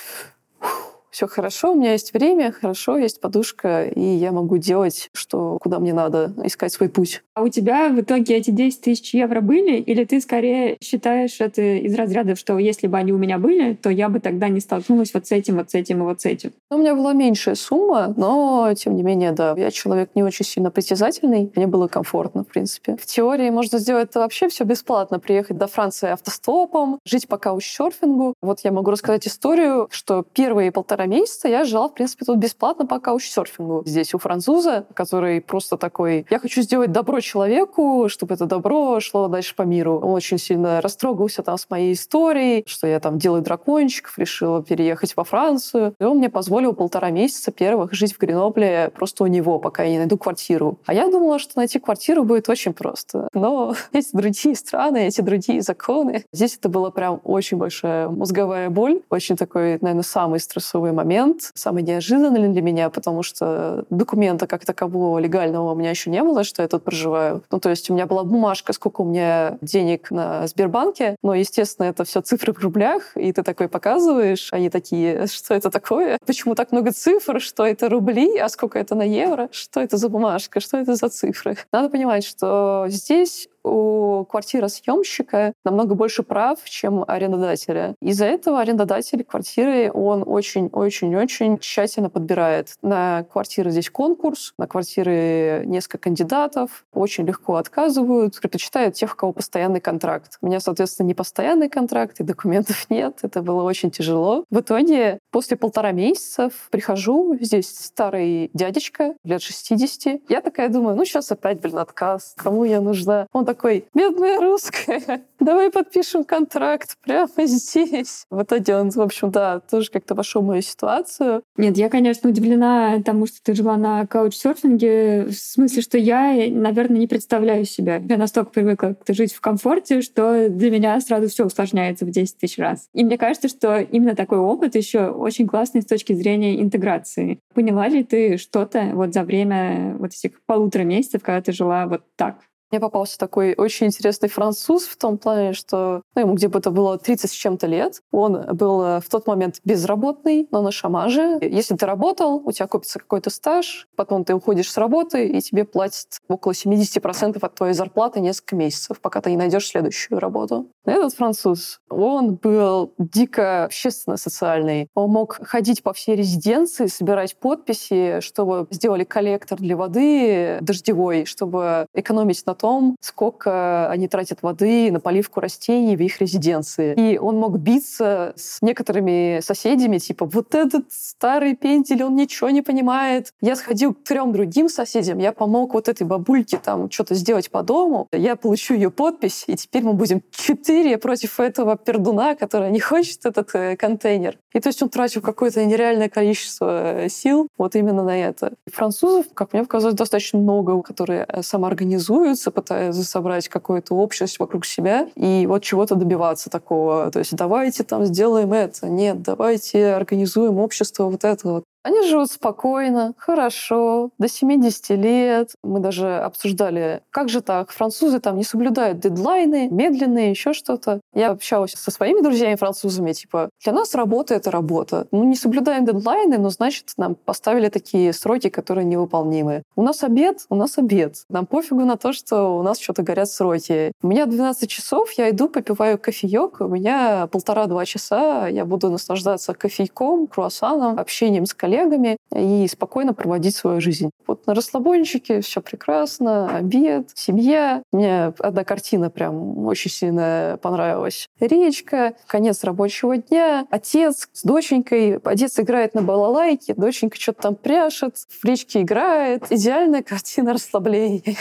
все 1.17 1.27
хорошо, 1.27 1.73
у 1.73 1.75
меня 1.75 1.93
есть 1.93 2.13
время, 2.13 2.53
хорошо, 2.53 2.99
есть 2.99 3.23
подушка, 3.23 3.87
и 3.87 4.03
я 4.03 4.33
могу 4.33 4.59
делать, 4.59 5.09
что 5.15 5.59
куда 5.63 5.79
мне 5.79 5.95
надо, 5.95 6.35
искать 6.45 6.75
свой 6.75 6.91
путь. 6.91 7.23
А 7.35 7.41
у 7.41 7.49
тебя 7.49 7.89
в 7.89 7.99
итоге 7.99 8.37
эти 8.37 8.51
10 8.51 8.83
тысяч 8.83 9.15
евро 9.15 9.41
были? 9.41 9.79
Или 9.79 10.05
ты 10.05 10.21
скорее 10.21 10.77
считаешь 10.83 11.41
это 11.41 11.63
из 11.63 11.95
разряда, 11.95 12.37
что 12.37 12.59
если 12.59 12.87
бы 12.87 12.99
они 12.99 13.13
у 13.13 13.17
меня 13.17 13.39
были, 13.39 13.73
то 13.73 13.89
я 13.89 14.11
бы 14.11 14.21
тогда 14.21 14.49
не 14.49 14.61
столкнулась 14.61 15.15
вот 15.15 15.27
с 15.27 15.33
этим, 15.33 15.57
вот 15.57 15.71
с 15.71 15.75
этим 15.75 16.01
и 16.01 16.03
вот 16.03 16.21
с 16.21 16.27
этим? 16.27 16.53
Ну, 16.71 16.77
у 16.77 16.81
меня 16.81 16.95
была 16.95 17.15
меньшая 17.15 17.55
сумма, 17.55 18.13
но, 18.15 18.75
тем 18.77 18.95
не 18.95 19.03
менее, 19.03 19.33
да, 19.33 19.55
я 19.57 19.71
человек 19.71 20.11
не 20.15 20.23
очень 20.23 20.45
сильно 20.45 20.71
притязательный, 20.71 21.51
мне 21.57 21.67
было 21.67 21.89
комфортно, 21.89 22.45
в 22.45 22.49
принципе. 22.49 22.99
В 23.01 23.07
теории 23.07 23.49
можно 23.49 23.79
сделать 23.79 24.11
это 24.11 24.19
вообще 24.19 24.51
все 24.51 24.65
бесплатно, 24.65 25.19
приехать 25.19 25.57
до 25.57 25.67
Франции 25.67 26.11
автостопом, 26.11 26.99
жить 27.07 27.27
по 27.27 27.39
каучсерфингу. 27.39 28.35
Вот 28.43 28.61
я 28.61 28.71
могу 28.71 28.91
рассказать 28.91 29.27
историю, 29.27 29.89
что 29.91 30.23
первые 30.23 30.71
полтора 30.73 31.06
месяца 31.07 31.49
я 31.49 31.65
жила, 31.65 31.89
в 31.89 31.95
принципе, 31.95 32.25
тут 32.25 32.39
бесплатно 32.39 32.87
по 32.87 32.99
каучсерфингу. 33.01 33.83
Здесь 33.87 34.15
у 34.15 34.19
француза, 34.19 34.87
который 34.95 35.41
просто 35.41 35.77
такой, 35.77 36.27
я 36.31 36.39
хочу 36.39 36.63
сделать 36.63 36.93
добро 36.93 37.21
человеку, 37.21 38.09
чтобы 38.09 38.35
это 38.35 38.47
добро 38.47 39.01
шло 39.01 39.29
дальше 39.29 39.55
по 39.55 39.63
миру. 39.63 39.99
Он 39.99 40.11
очень 40.11 40.39
сильно 40.39 40.81
растрогался 40.81 41.43
там 41.43 41.59
с 41.59 41.69
моей 41.71 41.93
историей, 41.93 42.65
что 42.67 42.87
я 42.87 43.01
там 43.01 43.19
делаю 43.19 43.43
дракончиков, 43.43 44.19
решила 44.19 44.63
переехать 44.63 45.17
во 45.17 45.25
Францию. 45.25 45.95
И 45.99 46.05
он 46.05 46.19
мне 46.19 46.31
позволил 46.31 46.73
полтора 46.73 47.11
месяца 47.11 47.53
первых 47.53 47.93
жить 47.93 48.15
в 48.15 48.19
Гренобле 48.19 48.91
просто 48.95 49.25
у 49.25 49.27
него, 49.27 49.59
пока 49.59 49.83
я 49.85 49.91
не 49.91 49.99
найду 49.99 50.17
квартиру. 50.19 50.79
А 50.87 50.95
я 50.95 51.09
думала, 51.09 51.39
что 51.39 51.53
найти 51.57 51.79
квартиру 51.79 52.25
будет 52.25 52.49
очень 52.49 52.73
просто. 52.73 53.29
Но 53.35 53.75
эти 53.93 54.09
другие 54.13 54.55
страны, 54.55 55.07
эти 55.07 55.21
другие 55.21 55.63
законы. 55.63 56.25
Здесь 56.33 56.57
это 56.57 56.69
была 56.69 56.91
прям 56.91 57.21
очень 57.25 57.57
большая 57.57 58.09
мозговая 58.09 58.71
боль. 58.71 59.03
Очень 59.11 59.37
такой, 59.37 59.79
наверное, 59.81 60.03
самый 60.03 60.41
стрессовый 60.41 60.93
момент, 60.97 61.53
самый 61.55 61.83
неожиданный 61.83 62.49
для 62.49 62.63
меня, 62.63 62.91
потому 62.91 63.23
что 63.23 63.85
документа 63.91 64.47
как 64.47 64.65
такового 64.65 65.19
легального 65.19 65.73
у 65.73 65.75
меня 65.75 65.91
еще 65.91 66.11
не 66.11 66.23
было, 66.23 66.45
что 66.45 66.63
я 66.63 66.69
тут 66.69 66.83
проживаю. 66.83 67.43
Ну, 67.51 67.61
то 67.61 67.71
есть 67.71 67.91
у 67.91 67.95
меня 67.95 68.07
была 68.07 68.25
бумажка, 68.25 68.73
сколько 68.73 69.03
у 69.03 69.05
меня 69.05 69.59
денег 69.61 70.11
на 70.11 70.47
Сбербанке, 70.47 71.17
но, 71.23 71.35
естественно, 71.35 71.87
это 71.87 72.05
все 72.05 72.21
цифры 72.21 72.53
в 72.53 72.59
рублях, 72.59 73.17
и 73.17 73.33
ты 73.33 73.43
такой 73.43 73.69
показываешь, 73.69 74.53
они 74.53 74.71
такие, 74.71 75.27
что 75.27 75.55
это 75.55 75.71
такое? 75.71 76.19
Почему 76.27 76.55
так 76.55 76.73
много 76.73 76.93
цифр? 76.93 77.41
Что 77.41 77.67
это 77.67 77.89
рубли? 77.89 78.39
А 78.39 78.49
сколько 78.49 78.79
это 78.79 78.95
на 78.95 79.03
евро? 79.03 79.49
Что 79.53 79.81
это 79.81 79.97
за 79.97 80.09
бумажка? 80.09 80.61
Что 80.61 80.79
это 80.79 80.95
за 80.95 81.09
цифры? 81.09 81.57
Надо 81.73 81.89
понимать, 81.89 82.25
что 82.25 82.87
здесь 82.89 83.49
у 83.67 84.25
квартиросъемщика 84.25 85.53
намного 85.65 85.95
больше 85.95 86.23
прав, 86.23 86.63
чем 86.65 87.05
арендодателя. 87.07 87.95
Из-за 88.01 88.27
этого 88.27 88.61
арендодатель 88.61 89.25
квартиры, 89.25 89.91
он 89.93 90.25
очень-очень-очень 90.27 91.59
тщательно 91.59 92.11
подбирает. 92.11 92.75
На 92.83 93.25
квартиры 93.25 93.71
здесь 93.71 93.91
конкурс, 93.91 94.55
на 94.59 94.67
квартиры 94.67 95.65
несколько 95.67 95.99
кандидатов, 95.99 96.85
очень 96.93 97.27
легко 97.27 97.57
отказывают, 97.57 98.39
предпочитают 98.41 98.95
тех, 98.95 99.15
у 99.15 99.17
кого 99.17 99.33
постоянный 99.33 99.81
контракт. 99.81 100.39
У 100.41 100.47
меня, 100.47 100.61
соответственно, 100.61 101.07
не 101.07 101.15
постоянный 101.15 101.69
контракт, 101.69 102.21
и 102.21 102.25
документов 102.25 102.87
нет. 102.91 103.19
Это 103.23 103.43
было 103.43 103.63
очень 103.63 103.91
тяжело. 103.91 104.45
В 104.51 104.61
итоге, 104.61 105.19
после 105.31 105.57
полтора 105.57 105.93
месяцев 105.93 106.69
прихожу, 106.71 107.37
здесь 107.41 107.69
старый 107.69 108.51
дядечка, 108.55 109.15
лет 109.25 109.43
60. 109.43 110.21
Я 110.29 110.41
такая 110.41 110.69
думаю, 110.69 110.97
ну, 110.97 111.05
сейчас 111.05 111.31
опять, 111.33 111.61
блин, 111.61 111.79
отказ. 111.79 112.35
Кому 112.37 112.65
я 112.65 112.81
нужна? 112.81 113.27
Он 113.33 113.45
такой, 113.57 113.87
бедная 113.95 114.39
русская, 114.39 115.23
давай 115.41 115.71
подпишем 115.71 116.25
контракт 116.25 116.97
прямо 117.03 117.29
здесь. 117.39 118.27
В 118.31 118.43
итоге 118.43 118.77
он, 118.77 118.91
в 118.91 119.01
общем, 119.01 119.31
да, 119.31 119.61
тоже 119.61 119.91
как-то 119.91 120.15
вошел 120.15 120.43
в 120.43 120.47
мою 120.47 120.61
ситуацию. 120.61 121.43
Нет, 121.57 121.77
я, 121.79 121.89
конечно, 121.89 122.29
удивлена 122.29 123.01
тому, 123.03 123.27
что 123.27 123.39
ты 123.43 123.55
жила 123.55 123.77
на 123.77 124.07
каучсерфинге, 124.07 125.27
в 125.27 125.33
смысле, 125.33 125.83
что 125.83 125.97
я, 125.97 126.35
наверное, 126.51 126.99
не 126.99 127.07
представляю 127.07 127.65
себя. 127.65 127.97
Я 127.97 128.19
настолько 128.19 128.51
привыкла 128.51 128.95
жить 129.09 129.33
в 129.33 129.41
комфорте, 129.41 130.03
что 130.03 130.49
для 130.51 130.71
меня 130.71 131.01
сразу 131.01 131.29
все 131.29 131.47
усложняется 131.47 132.05
в 132.05 132.11
10 132.11 132.37
тысяч 132.37 132.59
раз. 132.59 132.89
И 132.93 133.05
мне 133.05 133.17
кажется, 133.17 133.49
что 133.49 133.79
именно 133.81 134.15
такой 134.15 134.39
опыт 134.39 134.75
еще 134.75 135.09
очень 135.09 135.47
классный 135.47 135.81
с 135.81 135.87
точки 135.87 136.13
зрения 136.13 136.61
интеграции. 136.61 137.39
Поняла 137.55 137.89
ли 137.89 138.05
ты 138.05 138.37
что-то 138.37 138.91
вот 138.93 139.15
за 139.15 139.23
время 139.23 139.97
вот 139.99 140.13
этих 140.13 140.43
полутора 140.45 140.83
месяцев, 140.83 141.23
когда 141.23 141.41
ты 141.41 141.53
жила 141.53 141.87
вот 141.87 142.03
так? 142.17 142.37
Мне 142.71 142.81
попался 142.81 143.17
такой 143.19 143.55
очень 143.57 143.87
интересный 143.87 144.29
француз 144.29 144.87
в 144.87 144.97
том 144.97 145.19
плане, 145.19 145.53
что 145.53 146.03
ну, 146.15 146.23
ему 146.23 146.35
где 146.35 146.49
бы 146.49 146.59
это 146.59 146.71
было 146.71 146.99
30 146.99 147.31
с 147.31 147.35
чем-то 147.35 147.67
лет. 147.69 148.01
Он 148.11 148.45
был 148.57 148.83
э, 148.83 149.01
в 149.01 149.09
тот 149.09 149.27
момент 149.29 149.61
безработный, 149.65 150.49
но 150.51 150.63
на 150.63 150.73
шамаже. 150.73 151.39
Если 151.41 151.77
ты 151.77 151.87
работал, 151.87 152.43
у 152.45 152.51
тебя 152.51 152.67
копится 152.67 152.99
какой-то 152.99 153.31
стаж, 153.31 153.87
потом 153.95 154.25
ты 154.25 154.35
уходишь 154.35 154.71
с 154.71 154.77
работы, 154.77 155.29
и 155.29 155.41
тебе 155.41 155.65
платят 155.65 156.21
около 156.29 156.53
70% 156.53 157.39
от 157.41 157.55
твоей 157.55 157.75
зарплаты 157.75 158.19
несколько 158.21 158.57
месяцев, 158.57 159.01
пока 159.01 159.21
ты 159.21 159.31
не 159.31 159.37
найдешь 159.37 159.69
следующую 159.69 160.19
работу. 160.19 160.67
Этот 160.85 161.15
француз, 161.15 161.81
он 161.89 162.35
был 162.35 162.95
дико 162.99 163.65
общественно-социальный. 163.65 164.89
Он 164.95 165.11
мог 165.11 165.39
ходить 165.47 165.83
по 165.85 165.93
всей 165.93 166.17
резиденции, 166.17 166.87
собирать 166.87 167.39
подписи, 167.39 168.21
чтобы 168.21 168.67
сделали 168.71 169.05
коллектор 169.05 169.59
для 169.59 169.77
воды 169.77 170.59
дождевой, 170.61 171.27
чтобы 171.27 171.87
экономить 171.95 172.45
на 172.47 172.56
том, 172.57 172.97
сколько 173.01 173.89
они 173.89 174.09
тратят 174.09 174.43
воды 174.43 174.91
на 174.91 175.01
поливку 175.01 175.41
растений 175.41 175.97
в 175.97 176.01
их 176.01 176.21
резиденции. 176.21 176.95
И 176.95 177.19
он 177.19 177.37
мог 177.37 177.59
биться 177.59 178.33
с 178.37 178.61
некоторыми 178.63 179.41
соседями, 179.41 179.99
типа, 179.99 180.27
вот 180.27 180.55
этот 180.55 180.87
старый 180.91 181.55
пентель, 181.55 182.03
он 182.03 182.17
ничего 182.17 182.51
не 182.51 182.63
понимает. 182.63 183.33
Я 183.41 183.57
сходил 183.57 183.95
к 183.95 184.03
трем 184.03 184.33
другим 184.33 184.69
соседям, 184.69 185.19
я 185.19 185.33
помог 185.33 185.75
вот 185.75 185.89
этой 185.89 186.07
бабульке 186.07 186.59
там 186.59 186.91
что-то 186.91 187.15
сделать 187.15 187.51
по 187.51 187.63
дому, 187.63 188.09
я 188.13 188.37
получу 188.37 188.75
ее 188.75 188.91
подпись, 188.91 189.45
и 189.47 189.55
теперь 189.55 189.85
мы 189.85 189.93
будем 189.93 190.23
четыре 190.31 190.99
против 190.99 191.39
этого 191.41 191.77
пердуна, 191.77 192.35
который 192.35 192.71
не 192.71 192.81
хочет 192.81 193.25
этот 193.25 193.55
э, 193.55 193.77
контейнер. 193.77 194.39
И 194.53 194.61
то 194.61 194.69
есть 194.69 194.83
он 194.83 194.89
тратил 194.89 195.21
какое-то 195.21 195.65
нереальное 195.65 196.09
количество 196.09 197.05
э, 197.05 197.09
сил 197.09 197.49
вот 197.59 197.77
именно 197.77 198.03
на 198.03 198.19
это. 198.19 198.55
Французов, 198.73 199.27
как 199.35 199.53
мне 199.53 199.63
показалось, 199.63 199.95
достаточно 199.95 200.39
много, 200.39 200.81
которые 200.83 201.27
э, 201.29 201.43
самоорганизуются, 201.43 202.46
двигаться, 202.47 202.51
пытаются 202.51 203.05
собрать 203.05 203.49
какое-то 203.49 203.95
общество 203.95 204.45
вокруг 204.45 204.65
себя 204.65 205.09
и 205.17 205.47
вот 205.47 205.63
чего-то 205.63 205.95
добиваться 205.95 206.51
такого. 206.51 207.11
То 207.11 207.19
есть 207.19 207.35
давайте 207.35 207.85
там 207.85 208.05
сделаем 208.05 208.53
это, 208.53 208.89
нет, 208.89 209.23
давайте 209.23 209.95
организуем 209.95 210.59
общество 210.59 211.05
вот 211.05 211.25
это 211.25 211.49
вот. 211.49 211.65
Они 211.87 212.03
живут 212.03 212.33
спокойно, 212.33 213.15
хорошо, 213.17 214.11
до 214.19 214.29
70 214.29 214.91
лет. 214.99 215.55
Мы 215.63 215.79
даже 215.79 216.17
обсуждали, 216.17 217.03
как 217.11 217.29
же 217.29 217.43
так, 217.43 217.71
французы 217.71 218.19
там 218.19 218.37
не 218.39 218.43
соблюдают 218.43 218.99
дедлайны, 218.99 219.69
медленные, 219.71 220.31
еще 220.31 220.53
что-то. 220.53 221.01
Я 221.15 221.31
общалась 221.31 221.75
со 221.75 221.93
своими 221.93 222.23
друзьями-французами, 222.23 223.13
типа, 223.13 223.51
для 223.63 223.73
нас 223.73 223.95
работа— 223.95 224.35
это 224.37 224.51
работа. 224.51 225.07
Мы 225.13 225.27
не 225.27 225.37
соблюдаем 225.37 225.85
дедлайны, 225.85 226.39
но 226.39 226.51
значит, 226.51 226.91
нам 226.97 227.15
поставили 227.15 227.69
такие 227.69 228.13
сроки, 228.13 228.49
которые 228.49 228.85
невыполнимы. 228.85 229.63
У 229.77 229.83
нас 229.83 230.03
обед, 230.03 230.41
у 230.49 230.57
нас 230.57 230.79
обед. 230.79 231.19
Нам 231.29 231.47
пофигу 231.47 231.85
на 231.85 231.97
то, 231.97 232.13
что 232.13 232.59
у 232.59 232.65
нас 232.65 232.81
что-то 232.81 233.05
горят 233.05 233.29
сроки. 233.29 233.93
У 234.03 234.09
меня 234.09 234.27
12 234.27 234.69
часов, 234.69 235.13
я 235.13 235.31
иду, 235.31 235.49
попиваю 235.49 236.01
кофеек, 236.01 236.61
у 236.63 236.67
меня 236.67 237.29
полтора-два 237.29 237.85
часа, 237.85 238.49
я 238.49 238.65
буду 238.65 238.91
наслаждаться 238.91 239.55
кофейком, 239.55 240.27
круассаном, 240.27 240.99
общением 240.99 241.47
с 241.47 241.55
коллегами 241.77 242.17
и 242.35 242.67
спокойно 242.69 243.15
проводить 243.15 243.55
свою 243.55 243.81
жизнь. 243.81 244.11
Вот 244.27 244.47
на 244.47 244.55
расслабончике 244.55 245.41
все 245.41 245.61
прекрасно, 245.61 246.57
обед, 246.57 247.11
семья. 247.15 247.83
Мне 247.93 248.33
одна 248.39 248.65
картина 248.65 249.11
прям 249.11 249.67
очень 249.67 249.91
сильно 249.91 250.59
понравилась. 250.63 251.29
Речка, 251.41 252.15
конец 252.27 252.65
рабочего 252.65 253.17
дня, 253.17 253.67
отец 253.71 254.29
с 254.33 254.43
доченькой, 254.43 255.19
отец 255.19 255.59
играет 255.59 255.95
на 255.95 256.03
балалайке, 256.03 256.75
доченька 256.75 257.19
что-то 257.19 257.43
там 257.43 257.55
пряшет, 257.55 258.17
в 258.17 258.45
речке 258.45 258.83
играет. 258.83 259.45
Идеальная 259.51 260.03
картина 260.03 260.55
расслабления. 260.55 261.37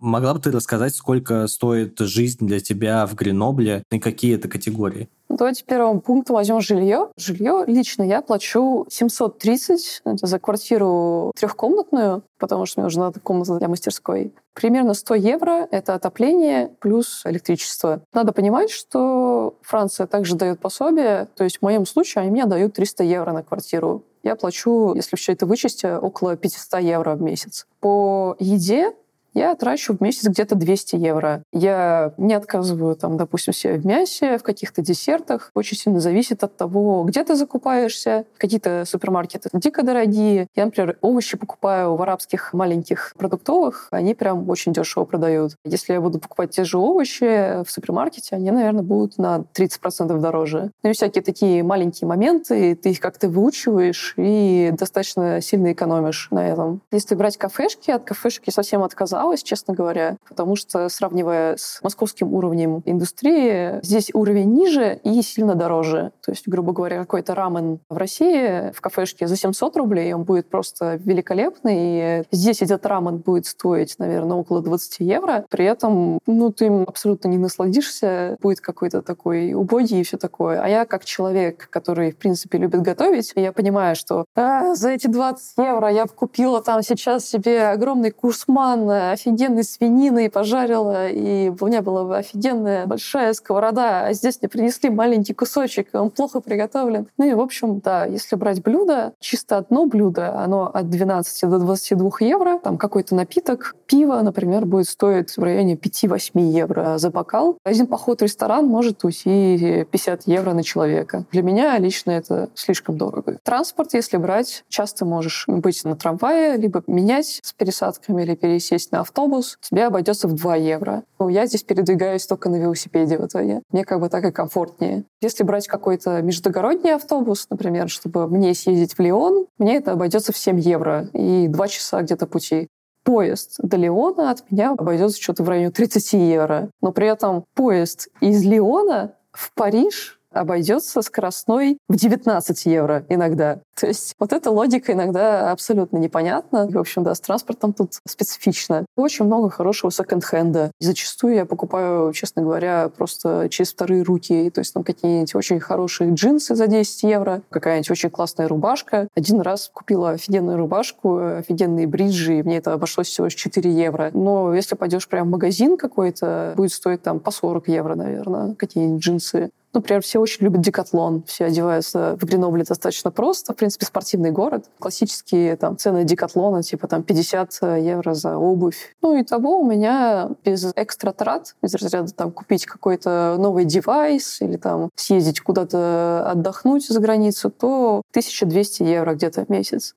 Могла 0.00 0.34
бы 0.34 0.40
ты 0.40 0.50
рассказать, 0.50 0.96
сколько 0.96 1.46
стоит 1.46 1.96
жизнь 2.00 2.44
для 2.44 2.58
тебя 2.58 3.06
в 3.06 3.14
Гренобле 3.14 3.84
и 3.92 4.00
какие 4.00 4.34
это 4.34 4.48
категории? 4.48 5.08
Давайте 5.32 5.64
первым 5.64 6.02
пунктом 6.02 6.36
возьмем 6.36 6.60
жилье. 6.60 7.08
Жилье 7.16 7.64
лично 7.66 8.02
я 8.02 8.20
плачу 8.20 8.86
730 8.90 10.02
за 10.04 10.38
квартиру 10.38 11.32
трехкомнатную, 11.34 12.22
потому 12.38 12.66
что 12.66 12.80
мне 12.80 12.84
нужна 12.84 13.10
комната 13.22 13.58
для 13.58 13.68
мастерской. 13.68 14.34
Примерно 14.52 14.92
100 14.92 15.14
евро— 15.14 15.66
это 15.70 15.94
отопление 15.94 16.68
плюс 16.80 17.22
электричество. 17.24 18.02
Надо 18.12 18.32
понимать, 18.32 18.70
что 18.70 19.54
Франция 19.62 20.06
также 20.06 20.36
дает 20.36 20.60
пособие, 20.60 21.28
то 21.34 21.44
есть 21.44 21.58
в 21.58 21.62
моем 21.62 21.86
случае 21.86 22.22
они 22.22 22.30
мне 22.30 22.44
дают 22.44 22.74
300 22.74 23.02
евро 23.04 23.32
на 23.32 23.42
квартиру. 23.42 24.04
Я 24.22 24.36
плачу, 24.36 24.92
если 24.94 25.16
все 25.16 25.32
это 25.32 25.46
вычесть, 25.46 25.84
около 25.84 26.36
500 26.36 26.80
евро 26.82 27.14
в 27.14 27.22
месяц. 27.22 27.66
По 27.80 28.36
еде 28.38 28.92
я 29.34 29.54
трачу 29.54 29.96
в 29.96 30.00
месяц 30.00 30.26
где-то 30.28 30.54
200 30.54 30.96
евро. 30.96 31.42
Я 31.52 32.12
не 32.16 32.34
отказываю, 32.34 32.96
там, 32.96 33.16
допустим, 33.16 33.52
себе 33.52 33.74
в 33.74 33.86
мясе, 33.86 34.38
в 34.38 34.42
каких-то 34.42 34.82
десертах. 34.82 35.50
Очень 35.54 35.76
сильно 35.76 36.00
зависит 36.00 36.44
от 36.44 36.56
того, 36.56 37.04
где 37.04 37.24
ты 37.24 37.34
закупаешься. 37.34 38.24
Какие-то 38.36 38.84
супермаркеты 38.86 39.48
дико 39.52 39.82
дорогие. 39.82 40.48
Я, 40.54 40.66
например, 40.66 40.98
овощи 41.00 41.36
покупаю 41.36 41.96
в 41.96 42.02
арабских 42.02 42.52
маленьких 42.52 43.14
продуктовых. 43.16 43.88
Они 43.90 44.14
прям 44.14 44.48
очень 44.48 44.72
дешево 44.72 45.04
продают. 45.04 45.52
Если 45.64 45.92
я 45.92 46.00
буду 46.00 46.18
покупать 46.18 46.50
те 46.50 46.64
же 46.64 46.78
овощи 46.78 47.62
в 47.64 47.70
супермаркете, 47.70 48.36
они, 48.36 48.50
наверное, 48.50 48.82
будут 48.82 49.18
на 49.18 49.44
30% 49.54 50.18
дороже. 50.18 50.70
Ну 50.82 50.90
и 50.90 50.92
всякие 50.92 51.22
такие 51.22 51.62
маленькие 51.62 52.08
моменты, 52.08 52.74
ты 52.74 52.90
их 52.90 53.00
как-то 53.00 53.28
выучиваешь 53.28 54.14
и 54.16 54.72
достаточно 54.72 55.40
сильно 55.40 55.72
экономишь 55.72 56.28
на 56.30 56.48
этом. 56.48 56.82
Если 56.90 57.14
брать 57.14 57.36
кафешки, 57.36 57.90
от 57.90 58.04
кафешки 58.04 58.50
совсем 58.50 58.82
отказаться 58.82 59.21
осталось, 59.22 59.42
честно 59.44 59.72
говоря, 59.72 60.16
потому 60.28 60.56
что, 60.56 60.88
сравнивая 60.88 61.56
с 61.56 61.78
московским 61.82 62.34
уровнем 62.34 62.82
индустрии, 62.86 63.78
здесь 63.82 64.10
уровень 64.12 64.52
ниже 64.52 64.98
и 65.04 65.22
сильно 65.22 65.54
дороже. 65.54 66.10
То 66.24 66.32
есть, 66.32 66.48
грубо 66.48 66.72
говоря, 66.72 66.98
какой-то 66.98 67.34
рамен 67.34 67.78
в 67.88 67.96
России 67.96 68.72
в 68.72 68.80
кафешке 68.80 69.28
за 69.28 69.36
700 69.36 69.76
рублей, 69.76 70.12
он 70.12 70.24
будет 70.24 70.50
просто 70.50 70.98
великолепный. 71.04 72.20
И 72.20 72.24
здесь 72.32 72.62
этот 72.62 72.84
рамен 72.86 73.18
будет 73.18 73.46
стоить, 73.46 73.94
наверное, 73.98 74.36
около 74.36 74.60
20 74.60 74.96
евро. 75.00 75.44
При 75.50 75.66
этом, 75.66 76.18
ну, 76.26 76.50
ты 76.50 76.66
им 76.66 76.82
абсолютно 76.82 77.28
не 77.28 77.38
насладишься, 77.38 78.36
будет 78.40 78.60
какой-то 78.60 79.02
такой 79.02 79.52
убогий 79.54 80.00
и 80.00 80.02
все 80.02 80.16
такое. 80.16 80.60
А 80.60 80.68
я 80.68 80.84
как 80.84 81.04
человек, 81.04 81.68
который, 81.70 82.10
в 82.10 82.16
принципе, 82.16 82.58
любит 82.58 82.82
готовить, 82.82 83.32
я 83.36 83.52
понимаю, 83.52 83.94
что 83.94 84.24
а, 84.34 84.74
за 84.74 84.90
эти 84.90 85.06
20 85.06 85.58
евро 85.58 85.88
я 85.88 86.06
купила 86.06 86.60
там 86.60 86.82
сейчас 86.82 87.24
себе 87.24 87.68
огромный 87.68 88.10
курсман 88.10 89.11
офигенной 89.12 89.64
свинины 89.64 90.30
пожарила, 90.30 91.08
и 91.08 91.50
у 91.58 91.66
меня 91.66 91.82
была 91.82 92.18
офигенная 92.18 92.86
большая 92.86 93.32
сковорода, 93.32 94.06
а 94.06 94.12
здесь 94.12 94.38
мне 94.40 94.48
принесли 94.48 94.90
маленький 94.90 95.34
кусочек, 95.34 95.88
и 95.92 95.96
он 95.96 96.10
плохо 96.10 96.40
приготовлен. 96.40 97.06
Ну 97.18 97.24
и, 97.24 97.34
в 97.34 97.40
общем, 97.40 97.80
да, 97.80 98.04
если 98.04 98.36
брать 98.36 98.62
блюдо, 98.62 99.12
чисто 99.20 99.58
одно 99.58 99.86
блюдо, 99.86 100.38
оно 100.38 100.70
от 100.72 100.90
12 100.90 101.50
до 101.50 101.58
22 101.58 102.10
евро, 102.20 102.58
там 102.58 102.78
какой-то 102.78 103.14
напиток, 103.14 103.76
пиво, 103.86 104.20
например, 104.20 104.66
будет 104.66 104.88
стоить 104.88 105.36
в 105.36 105.42
районе 105.42 105.74
5-8 105.74 106.40
евро 106.40 106.98
за 106.98 107.10
бокал. 107.10 107.58
Один 107.64 107.86
поход 107.86 108.20
в 108.20 108.24
ресторан 108.24 108.66
может 108.66 109.04
уйти 109.04 109.86
50 109.90 110.22
евро 110.26 110.52
на 110.52 110.62
человека. 110.62 111.24
Для 111.32 111.42
меня 111.42 111.78
лично 111.78 112.12
это 112.12 112.48
слишком 112.54 112.96
дорого. 112.96 113.38
Транспорт, 113.42 113.94
если 113.94 114.16
брать, 114.16 114.64
часто 114.68 115.04
можешь 115.04 115.44
быть 115.46 115.84
на 115.84 115.96
трамвае, 115.96 116.56
либо 116.56 116.82
менять 116.86 117.40
с 117.42 117.52
пересадками 117.52 118.22
или 118.22 118.34
пересесть 118.34 118.92
на 118.92 119.00
автобус, 119.02 119.58
тебе 119.60 119.84
обойдется 119.84 120.26
в 120.26 120.34
2 120.34 120.56
евро. 120.56 121.04
Ну, 121.18 121.28
я 121.28 121.46
здесь 121.46 121.62
передвигаюсь 121.62 122.26
только 122.26 122.48
на 122.48 122.56
велосипеде 122.56 123.18
в 123.18 123.26
итоге. 123.26 123.62
Мне 123.70 123.84
как 123.84 124.00
бы 124.00 124.08
так 124.08 124.24
и 124.24 124.32
комфортнее. 124.32 125.04
Если 125.20 125.44
брать 125.44 125.68
какой-то 125.68 126.22
междугородний 126.22 126.94
автобус, 126.94 127.46
например, 127.50 127.88
чтобы 127.88 128.26
мне 128.26 128.54
съездить 128.54 128.94
в 128.94 129.00
Лион, 129.00 129.46
мне 129.58 129.76
это 129.76 129.92
обойдется 129.92 130.32
в 130.32 130.38
7 130.38 130.58
евро 130.58 131.08
и 131.12 131.46
2 131.48 131.68
часа 131.68 132.00
где-то 132.02 132.26
пути 132.26 132.68
поезд 133.04 133.56
до 133.58 133.76
Лиона 133.76 134.30
от 134.30 134.50
меня 134.50 134.70
обойдется 134.70 135.20
что-то 135.20 135.42
в 135.42 135.48
районе 135.48 135.70
30 135.70 136.12
евро. 136.12 136.70
Но 136.80 136.92
при 136.92 137.08
этом 137.08 137.44
поезд 137.54 138.08
из 138.20 138.44
Лиона 138.44 139.14
в 139.32 139.52
Париж 139.54 140.20
обойдется 140.32 141.02
скоростной 141.02 141.78
в 141.88 141.96
19 141.96 142.66
евро 142.66 143.04
иногда. 143.08 143.60
То 143.78 143.86
есть 143.86 144.14
вот 144.18 144.32
эта 144.32 144.50
логика 144.50 144.92
иногда 144.92 145.50
абсолютно 145.50 145.96
непонятна. 145.96 146.68
И, 146.68 146.74
в 146.74 146.78
общем, 146.78 147.02
да, 147.02 147.14
с 147.14 147.20
транспортом 147.20 147.72
тут 147.72 147.94
специфично. 148.06 148.84
Очень 148.96 149.24
много 149.24 149.50
хорошего 149.50 149.90
секонд-хенда. 149.90 150.72
Зачастую 150.80 151.34
я 151.34 151.46
покупаю, 151.46 152.12
честно 152.12 152.42
говоря, 152.42 152.90
просто 152.96 153.48
через 153.50 153.72
вторые 153.72 154.02
руки. 154.02 154.50
То 154.50 154.60
есть 154.60 154.74
там 154.74 154.84
какие-нибудь 154.84 155.34
очень 155.34 155.60
хорошие 155.60 156.12
джинсы 156.14 156.54
за 156.54 156.66
10 156.66 157.02
евро, 157.04 157.42
какая-нибудь 157.50 157.90
очень 157.90 158.10
классная 158.10 158.48
рубашка. 158.48 159.08
Один 159.16 159.40
раз 159.40 159.70
купила 159.72 160.10
офигенную 160.10 160.58
рубашку, 160.58 161.18
офигенные 161.38 161.86
бриджи, 161.86 162.38
и 162.38 162.42
мне 162.42 162.58
это 162.58 162.72
обошлось 162.72 163.08
всего 163.08 163.26
лишь 163.26 163.34
4 163.34 163.70
евро. 163.70 164.10
Но 164.12 164.54
если 164.54 164.74
пойдешь 164.74 165.08
прям 165.08 165.28
в 165.28 165.30
магазин 165.30 165.76
какой-то, 165.76 166.54
будет 166.56 166.72
стоить 166.72 167.02
там 167.02 167.20
по 167.20 167.30
40 167.30 167.68
евро, 167.68 167.94
наверное, 167.94 168.54
какие-нибудь 168.54 169.02
джинсы. 169.02 169.50
Например, 169.74 170.02
все 170.02 170.18
очень 170.20 170.44
любят 170.44 170.60
декатлон. 170.60 171.24
Все 171.26 171.46
одеваются 171.46 172.16
в 172.20 172.24
Гренобле 172.24 172.64
достаточно 172.64 173.10
просто. 173.10 173.54
В 173.54 173.56
принципе, 173.56 173.86
спортивный 173.86 174.30
город. 174.30 174.66
Классические 174.78 175.56
там, 175.56 175.78
цены 175.78 176.04
декатлона, 176.04 176.62
типа 176.62 176.88
там 176.88 177.02
50 177.02 177.58
евро 177.80 178.12
за 178.14 178.36
обувь. 178.36 178.94
Ну 179.00 179.16
и 179.16 179.24
того 179.24 179.60
у 179.60 179.66
меня 179.66 180.30
без 180.44 180.70
экстра 180.76 181.12
трат, 181.12 181.54
из 181.62 181.74
разряда 181.74 182.12
там 182.12 182.32
купить 182.32 182.66
какой-то 182.66 183.36
новый 183.38 183.64
девайс 183.64 184.42
или 184.42 184.56
там 184.56 184.90
съездить 184.94 185.40
куда-то 185.40 186.30
отдохнуть 186.30 186.86
за 186.86 187.00
границу, 187.00 187.50
то 187.50 188.02
1200 188.10 188.82
евро 188.82 189.14
где-то 189.14 189.46
в 189.46 189.48
месяц. 189.48 189.94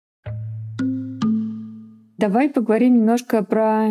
Давай 2.17 2.49
поговорим 2.49 2.99
немножко 2.99 3.43
про 3.43 3.89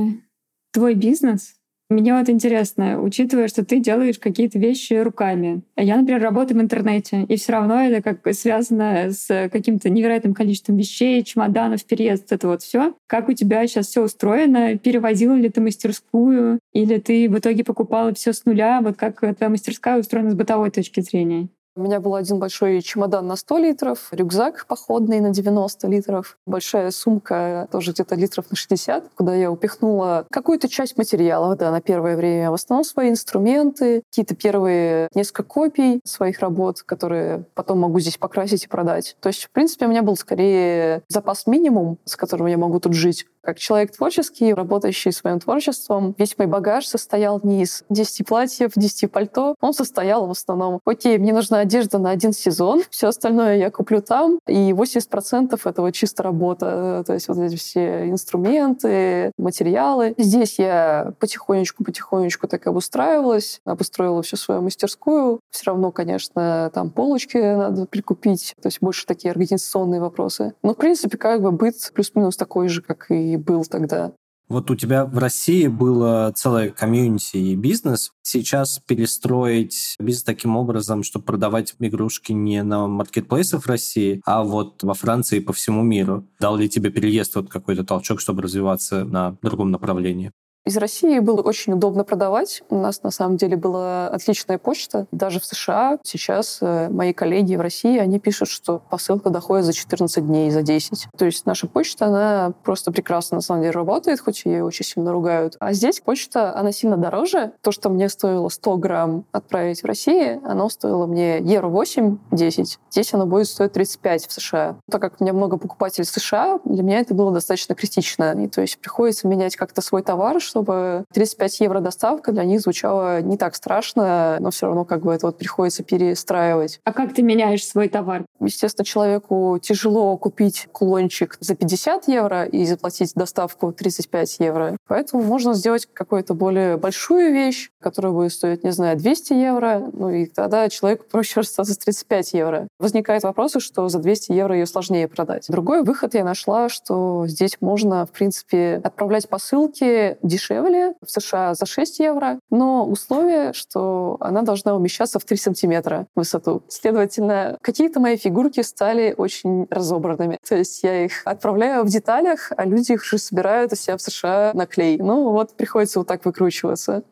твой 0.72 0.94
бизнес. 0.94 1.54
Мне 1.90 2.14
вот 2.14 2.30
интересно, 2.30 3.00
учитывая, 3.00 3.46
что 3.46 3.62
ты 3.62 3.78
делаешь 3.78 4.18
какие-то 4.18 4.58
вещи 4.58 4.94
руками. 4.94 5.62
Я, 5.76 5.96
например, 5.96 6.22
работаю 6.22 6.58
в 6.58 6.62
интернете, 6.62 7.24
и 7.28 7.36
все 7.36 7.52
равно 7.52 7.78
это 7.82 8.02
как 8.02 8.34
связано 8.34 9.10
с 9.10 9.48
каким-то 9.50 9.90
невероятным 9.90 10.32
количеством 10.32 10.78
вещей, 10.78 11.22
чемоданов, 11.22 11.84
переезд, 11.84 12.32
это 12.32 12.48
вот 12.48 12.62
все. 12.62 12.94
Как 13.06 13.28
у 13.28 13.34
тебя 13.34 13.66
сейчас 13.66 13.88
все 13.88 14.02
устроено? 14.02 14.78
Перевозила 14.78 15.34
ли 15.34 15.50
ты 15.50 15.60
мастерскую? 15.60 16.58
Или 16.72 16.98
ты 16.98 17.28
в 17.28 17.38
итоге 17.38 17.64
покупала 17.64 18.14
все 18.14 18.32
с 18.32 18.46
нуля? 18.46 18.80
Вот 18.80 18.96
как 18.96 19.20
твоя 19.20 19.50
мастерская 19.50 20.00
устроена 20.00 20.30
с 20.30 20.34
бытовой 20.34 20.70
точки 20.70 21.00
зрения? 21.00 21.48
У 21.76 21.82
меня 21.82 21.98
был 21.98 22.14
один 22.14 22.38
большой 22.38 22.80
чемодан 22.82 23.26
на 23.26 23.34
100 23.34 23.58
литров, 23.58 24.08
рюкзак 24.12 24.66
походный 24.66 25.18
на 25.18 25.30
90 25.30 25.88
литров, 25.88 26.38
большая 26.46 26.92
сумка 26.92 27.68
тоже 27.72 27.90
где-то 27.90 28.14
литров 28.14 28.48
на 28.50 28.56
60, 28.56 29.10
куда 29.16 29.34
я 29.34 29.50
упихнула 29.50 30.24
какую-то 30.30 30.68
часть 30.68 30.96
материалов, 30.96 31.58
да, 31.58 31.72
на 31.72 31.80
первое 31.80 32.16
время. 32.16 32.52
В 32.52 32.54
основном 32.54 32.84
свои 32.84 33.10
инструменты, 33.10 34.02
какие-то 34.08 34.36
первые 34.36 35.08
несколько 35.14 35.42
копий 35.42 36.00
своих 36.04 36.38
работ, 36.38 36.82
которые 36.82 37.44
потом 37.54 37.80
могу 37.80 37.98
здесь 37.98 38.18
покрасить 38.18 38.64
и 38.64 38.68
продать. 38.68 39.16
То 39.20 39.28
есть, 39.28 39.44
в 39.44 39.50
принципе, 39.50 39.86
у 39.86 39.88
меня 39.88 40.02
был 40.02 40.16
скорее 40.16 41.02
запас 41.08 41.48
минимум, 41.48 41.98
с 42.04 42.14
которым 42.14 42.46
я 42.46 42.56
могу 42.56 42.78
тут 42.78 42.92
жить. 42.92 43.26
Как 43.44 43.58
человек 43.58 43.94
творческий, 43.94 44.54
работающий 44.54 45.12
своим 45.12 45.38
творчеством, 45.38 46.14
весь 46.16 46.36
мой 46.38 46.46
багаж 46.46 46.86
состоял 46.86 47.40
не 47.42 47.62
из 47.62 47.84
10 47.90 48.26
платьев, 48.26 48.72
10 48.74 49.12
пальто. 49.12 49.54
Он 49.60 49.74
состоял 49.74 50.26
в 50.26 50.30
основном, 50.30 50.80
окей, 50.86 51.18
мне 51.18 51.34
нужна 51.34 51.58
одежда 51.58 51.98
на 51.98 52.10
один 52.10 52.32
сезон, 52.32 52.82
все 52.88 53.08
остальное 53.08 53.56
я 53.56 53.70
куплю 53.70 54.00
там, 54.00 54.38
и 54.46 54.72
80% 54.72 55.60
этого 55.62 55.92
чисто 55.92 56.22
работа. 56.22 57.04
То 57.06 57.12
есть 57.12 57.28
вот 57.28 57.38
эти 57.38 57.56
все 57.56 58.08
инструменты, 58.08 59.32
материалы. 59.36 60.14
Здесь 60.16 60.58
я 60.58 61.12
потихонечку-потихонечку 61.20 62.48
так 62.48 62.66
обустраивалась, 62.66 63.60
обустроила 63.66 64.22
всю 64.22 64.36
свою 64.36 64.62
мастерскую. 64.62 65.40
Все 65.50 65.66
равно, 65.66 65.92
конечно, 65.92 66.70
там 66.72 66.90
полочки 66.90 67.36
надо 67.36 67.86
прикупить, 67.86 68.54
то 68.62 68.68
есть 68.68 68.78
больше 68.80 69.06
такие 69.06 69.32
организационные 69.32 70.00
вопросы. 70.00 70.54
Но, 70.62 70.72
в 70.72 70.76
принципе, 70.76 71.18
как 71.18 71.42
бы 71.42 71.52
быт 71.52 71.74
плюс-минус 71.92 72.36
такой 72.36 72.68
же, 72.68 72.80
как 72.80 73.10
и 73.10 73.33
был 73.36 73.64
тогда. 73.64 74.12
Вот 74.48 74.70
у 74.70 74.76
тебя 74.76 75.06
в 75.06 75.16
России 75.16 75.68
было 75.68 76.30
целое 76.36 76.70
комьюнити 76.70 77.38
и 77.38 77.56
бизнес. 77.56 78.12
Сейчас 78.22 78.78
перестроить 78.78 79.96
бизнес 79.98 80.22
таким 80.22 80.56
образом, 80.56 81.02
чтобы 81.02 81.24
продавать 81.24 81.74
игрушки 81.78 82.32
не 82.32 82.62
на 82.62 82.86
маркетплейсах 82.86 83.62
в 83.62 83.66
России, 83.66 84.20
а 84.26 84.44
вот 84.44 84.82
во 84.82 84.92
Франции 84.92 85.38
и 85.38 85.40
по 85.40 85.54
всему 85.54 85.82
миру. 85.82 86.28
Дал 86.40 86.56
ли 86.56 86.68
тебе 86.68 86.90
переезд 86.90 87.36
вот 87.36 87.48
какой-то 87.48 87.84
толчок, 87.84 88.20
чтобы 88.20 88.42
развиваться 88.42 89.04
на 89.04 89.36
другом 89.42 89.70
направлении? 89.70 90.30
Из 90.66 90.78
России 90.78 91.18
было 91.18 91.42
очень 91.42 91.74
удобно 91.74 92.04
продавать. 92.04 92.62
У 92.70 92.78
нас 92.78 93.02
на 93.02 93.10
самом 93.10 93.36
деле 93.36 93.54
была 93.54 94.08
отличная 94.08 94.56
почта. 94.56 95.06
Даже 95.12 95.38
в 95.38 95.44
США 95.44 95.98
сейчас 96.02 96.56
э, 96.62 96.88
мои 96.88 97.12
коллеги 97.12 97.54
в 97.56 97.60
России, 97.60 97.98
они 97.98 98.18
пишут, 98.18 98.48
что 98.48 98.80
посылка 98.88 99.28
доходит 99.28 99.66
за 99.66 99.74
14 99.74 100.26
дней, 100.26 100.50
за 100.50 100.62
10. 100.62 101.08
То 101.18 101.26
есть 101.26 101.44
наша 101.44 101.66
почта, 101.66 102.06
она 102.06 102.54
просто 102.62 102.92
прекрасно 102.92 103.36
на 103.36 103.40
самом 103.42 103.60
деле 103.60 103.72
работает, 103.72 104.20
хоть 104.20 104.46
ее 104.46 104.64
очень 104.64 104.86
сильно 104.86 105.12
ругают. 105.12 105.56
А 105.60 105.74
здесь 105.74 106.00
почта, 106.00 106.56
она 106.56 106.72
сильно 106.72 106.96
дороже. 106.96 107.52
То, 107.60 107.70
что 107.70 107.90
мне 107.90 108.08
стоило 108.08 108.48
100 108.48 108.76
грамм 108.78 109.26
отправить 109.32 109.82
в 109.82 109.84
Россию, 109.86 110.40
оно 110.46 110.70
стоило 110.70 111.04
мне 111.04 111.40
евро 111.40 111.68
8-10. 111.68 112.78
Здесь 112.90 113.12
оно 113.12 113.26
будет 113.26 113.48
стоить 113.48 113.72
35 113.72 114.28
в 114.28 114.32
США. 114.32 114.76
Так 114.90 115.02
как 115.02 115.20
у 115.20 115.24
меня 115.24 115.34
много 115.34 115.58
покупателей 115.58 116.06
в 116.06 116.08
США, 116.08 116.58
для 116.64 116.82
меня 116.82 117.00
это 117.00 117.12
было 117.12 117.30
достаточно 117.32 117.74
критично. 117.74 118.32
И 118.42 118.48
то 118.48 118.62
есть 118.62 118.78
приходится 118.78 119.28
менять 119.28 119.56
как-то 119.56 119.82
свой 119.82 120.02
товар, 120.02 120.40
чтобы 120.54 121.04
35 121.12 121.60
евро 121.60 121.80
доставка 121.80 122.30
для 122.30 122.44
них 122.44 122.60
звучала 122.60 123.20
не 123.20 123.36
так 123.36 123.56
страшно, 123.56 124.36
но 124.38 124.52
все 124.52 124.66
равно 124.66 124.84
как 124.84 125.02
бы 125.02 125.12
это 125.12 125.26
вот 125.26 125.36
приходится 125.36 125.82
перестраивать. 125.82 126.78
А 126.84 126.92
как 126.92 127.12
ты 127.12 127.22
меняешь 127.22 127.66
свой 127.66 127.88
товар? 127.88 128.24
Естественно, 128.38 128.84
человеку 128.84 129.58
тяжело 129.60 130.16
купить 130.16 130.68
кулончик 130.70 131.36
за 131.40 131.56
50 131.56 132.06
евро 132.06 132.44
и 132.44 132.64
заплатить 132.66 133.14
доставку 133.16 133.72
35 133.72 134.36
евро. 134.38 134.76
Поэтому 134.86 135.24
можно 135.24 135.54
сделать 135.54 135.88
какую-то 135.92 136.34
более 136.34 136.76
большую 136.76 137.32
вещь, 137.32 137.70
которая 137.80 138.12
будет 138.12 138.32
стоить, 138.32 138.62
не 138.62 138.70
знаю, 138.70 138.96
200 138.96 139.32
евро, 139.32 139.90
ну 139.92 140.10
и 140.10 140.26
тогда 140.26 140.68
человеку 140.68 141.04
проще 141.10 141.40
расстаться 141.40 141.74
с 141.74 141.78
35 141.78 142.32
евро. 142.34 142.68
Возникает 142.78 143.24
вопрос, 143.24 143.54
что 143.58 143.88
за 143.88 143.98
200 143.98 144.30
евро 144.30 144.54
ее 144.54 144.66
сложнее 144.66 145.08
продать. 145.08 145.46
Другой 145.48 145.82
выход 145.82 146.14
я 146.14 146.22
нашла, 146.22 146.68
что 146.68 147.24
здесь 147.26 147.56
можно, 147.60 148.06
в 148.06 148.12
принципе, 148.12 148.80
отправлять 148.84 149.28
посылки 149.28 150.16
дешевле 150.22 150.43
дешевле, 150.44 150.94
в 151.04 151.10
США 151.10 151.54
за 151.54 151.66
6 151.66 152.00
евро, 152.00 152.38
но 152.50 152.86
условие, 152.86 153.52
что 153.52 154.16
она 154.20 154.42
должна 154.42 154.74
умещаться 154.74 155.18
в 155.18 155.24
3 155.24 155.36
сантиметра 155.36 156.06
в 156.14 156.20
высоту. 156.20 156.62
Следовательно, 156.68 157.58
какие-то 157.60 158.00
мои 158.00 158.16
фигурки 158.16 158.60
стали 158.60 159.14
очень 159.16 159.66
разобранными. 159.70 160.38
То 160.46 160.56
есть 160.56 160.82
я 160.82 161.04
их 161.04 161.22
отправляю 161.24 161.84
в 161.84 161.88
деталях, 161.88 162.52
а 162.56 162.64
люди 162.64 162.92
их 162.92 163.02
уже 163.02 163.18
собирают 163.18 163.72
у 163.72 163.76
себя 163.76 163.96
в 163.96 164.02
США 164.02 164.52
на 164.54 164.66
клей. 164.66 164.98
Ну 164.98 165.30
вот 165.30 165.54
приходится 165.54 166.00
вот 166.00 166.08
так 166.08 166.24
выкручиваться. 166.24 167.02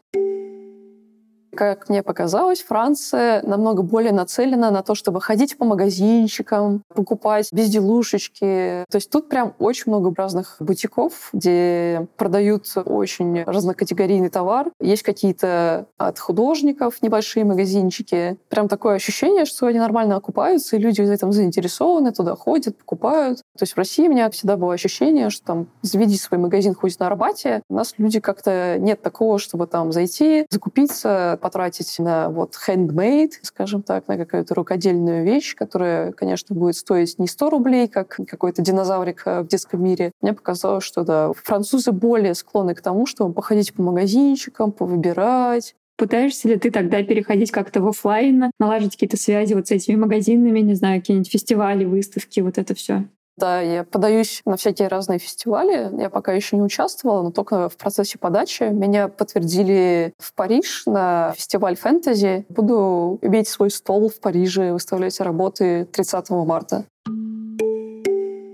Как 1.54 1.90
мне 1.90 2.02
показалось, 2.02 2.62
Франция 2.62 3.42
намного 3.42 3.82
более 3.82 4.12
нацелена 4.12 4.70
на 4.70 4.82
то, 4.82 4.94
чтобы 4.94 5.20
ходить 5.20 5.58
по 5.58 5.66
магазинчикам, 5.66 6.82
покупать 6.94 7.52
безделушечки. 7.52 8.84
То 8.90 8.96
есть 8.96 9.10
тут 9.10 9.28
прям 9.28 9.54
очень 9.58 9.84
много 9.92 10.14
разных 10.16 10.56
бутиков, 10.60 11.28
где 11.34 12.08
продают 12.16 12.66
очень 12.86 13.42
разнокатегорийный 13.44 14.30
товар. 14.30 14.70
Есть 14.80 15.02
какие-то 15.02 15.86
от 15.98 16.18
художников 16.18 17.02
небольшие 17.02 17.44
магазинчики. 17.44 18.38
Прям 18.48 18.68
такое 18.68 18.94
ощущение, 18.94 19.44
что 19.44 19.66
они 19.66 19.78
нормально 19.78 20.16
окупаются, 20.16 20.76
и 20.76 20.78
люди 20.78 21.02
в 21.02 21.10
этом 21.10 21.32
заинтересованы, 21.32 22.12
туда 22.12 22.34
ходят, 22.34 22.78
покупают. 22.78 23.38
То 23.58 23.64
есть 23.64 23.74
в 23.74 23.76
России 23.76 24.08
у 24.08 24.10
меня 24.10 24.30
всегда 24.30 24.56
было 24.56 24.72
ощущение, 24.72 25.28
что 25.28 25.44
там 25.44 25.66
заведи 25.82 26.16
свой 26.16 26.40
магазин 26.40 26.74
хоть 26.74 26.98
на 26.98 27.08
Арбате, 27.08 27.62
у 27.68 27.74
нас 27.74 27.94
люди 27.98 28.20
как-то 28.20 28.76
нет 28.78 29.02
такого, 29.02 29.38
чтобы 29.38 29.66
там 29.66 29.92
зайти, 29.92 30.46
закупиться, 30.50 31.38
потратить 31.42 31.98
на 31.98 32.30
вот 32.30 32.54
handmade, 32.66 33.32
скажем 33.42 33.82
так, 33.82 34.08
на 34.08 34.16
какую-то 34.16 34.54
рукодельную 34.54 35.24
вещь, 35.24 35.54
которая, 35.54 36.12
конечно, 36.12 36.54
будет 36.54 36.76
стоить 36.76 37.18
не 37.18 37.26
100 37.26 37.50
рублей, 37.50 37.88
как 37.88 38.18
какой-то 38.26 38.62
динозаврик 38.62 39.22
э, 39.26 39.42
в 39.42 39.48
детском 39.48 39.82
мире. 39.84 40.12
Мне 40.22 40.32
показалось, 40.32 40.84
что 40.84 41.04
да, 41.04 41.32
французы 41.34 41.92
более 41.92 42.34
склонны 42.34 42.74
к 42.74 42.80
тому, 42.80 43.04
чтобы 43.06 43.34
походить 43.34 43.74
по 43.74 43.82
магазинчикам, 43.82 44.72
повыбирать, 44.72 45.74
Пытаешься 45.98 46.48
ли 46.48 46.56
ты 46.56 46.70
тогда 46.70 47.02
переходить 47.04 47.52
как-то 47.52 47.80
в 47.80 47.86
офлайн, 47.86 48.50
налаживать 48.58 48.94
какие-то 48.94 49.16
связи 49.16 49.54
вот 49.54 49.68
с 49.68 49.70
этими 49.70 49.94
магазинами, 49.94 50.58
не 50.58 50.74
знаю, 50.74 51.00
какие-нибудь 51.00 51.30
фестивали, 51.30 51.84
выставки, 51.84 52.40
вот 52.40 52.58
это 52.58 52.74
все? 52.74 53.04
Да, 53.38 53.60
я 53.60 53.84
подаюсь 53.84 54.42
на 54.44 54.56
всякие 54.56 54.88
разные 54.88 55.18
фестивали. 55.18 55.90
Я 56.00 56.10
пока 56.10 56.32
еще 56.32 56.56
не 56.56 56.62
участвовала, 56.62 57.22
но 57.22 57.30
только 57.30 57.68
в 57.68 57.76
процессе 57.76 58.18
подачи. 58.18 58.64
Меня 58.64 59.08
подтвердили 59.08 60.12
в 60.18 60.34
Париж 60.34 60.84
на 60.86 61.32
фестиваль 61.36 61.76
фэнтези. 61.76 62.44
Буду 62.50 63.18
иметь 63.22 63.48
свой 63.48 63.70
стол 63.70 64.10
в 64.10 64.20
Париже, 64.20 64.72
выставлять 64.72 65.18
работы 65.20 65.86
30 65.86 66.30
марта. 66.30 66.84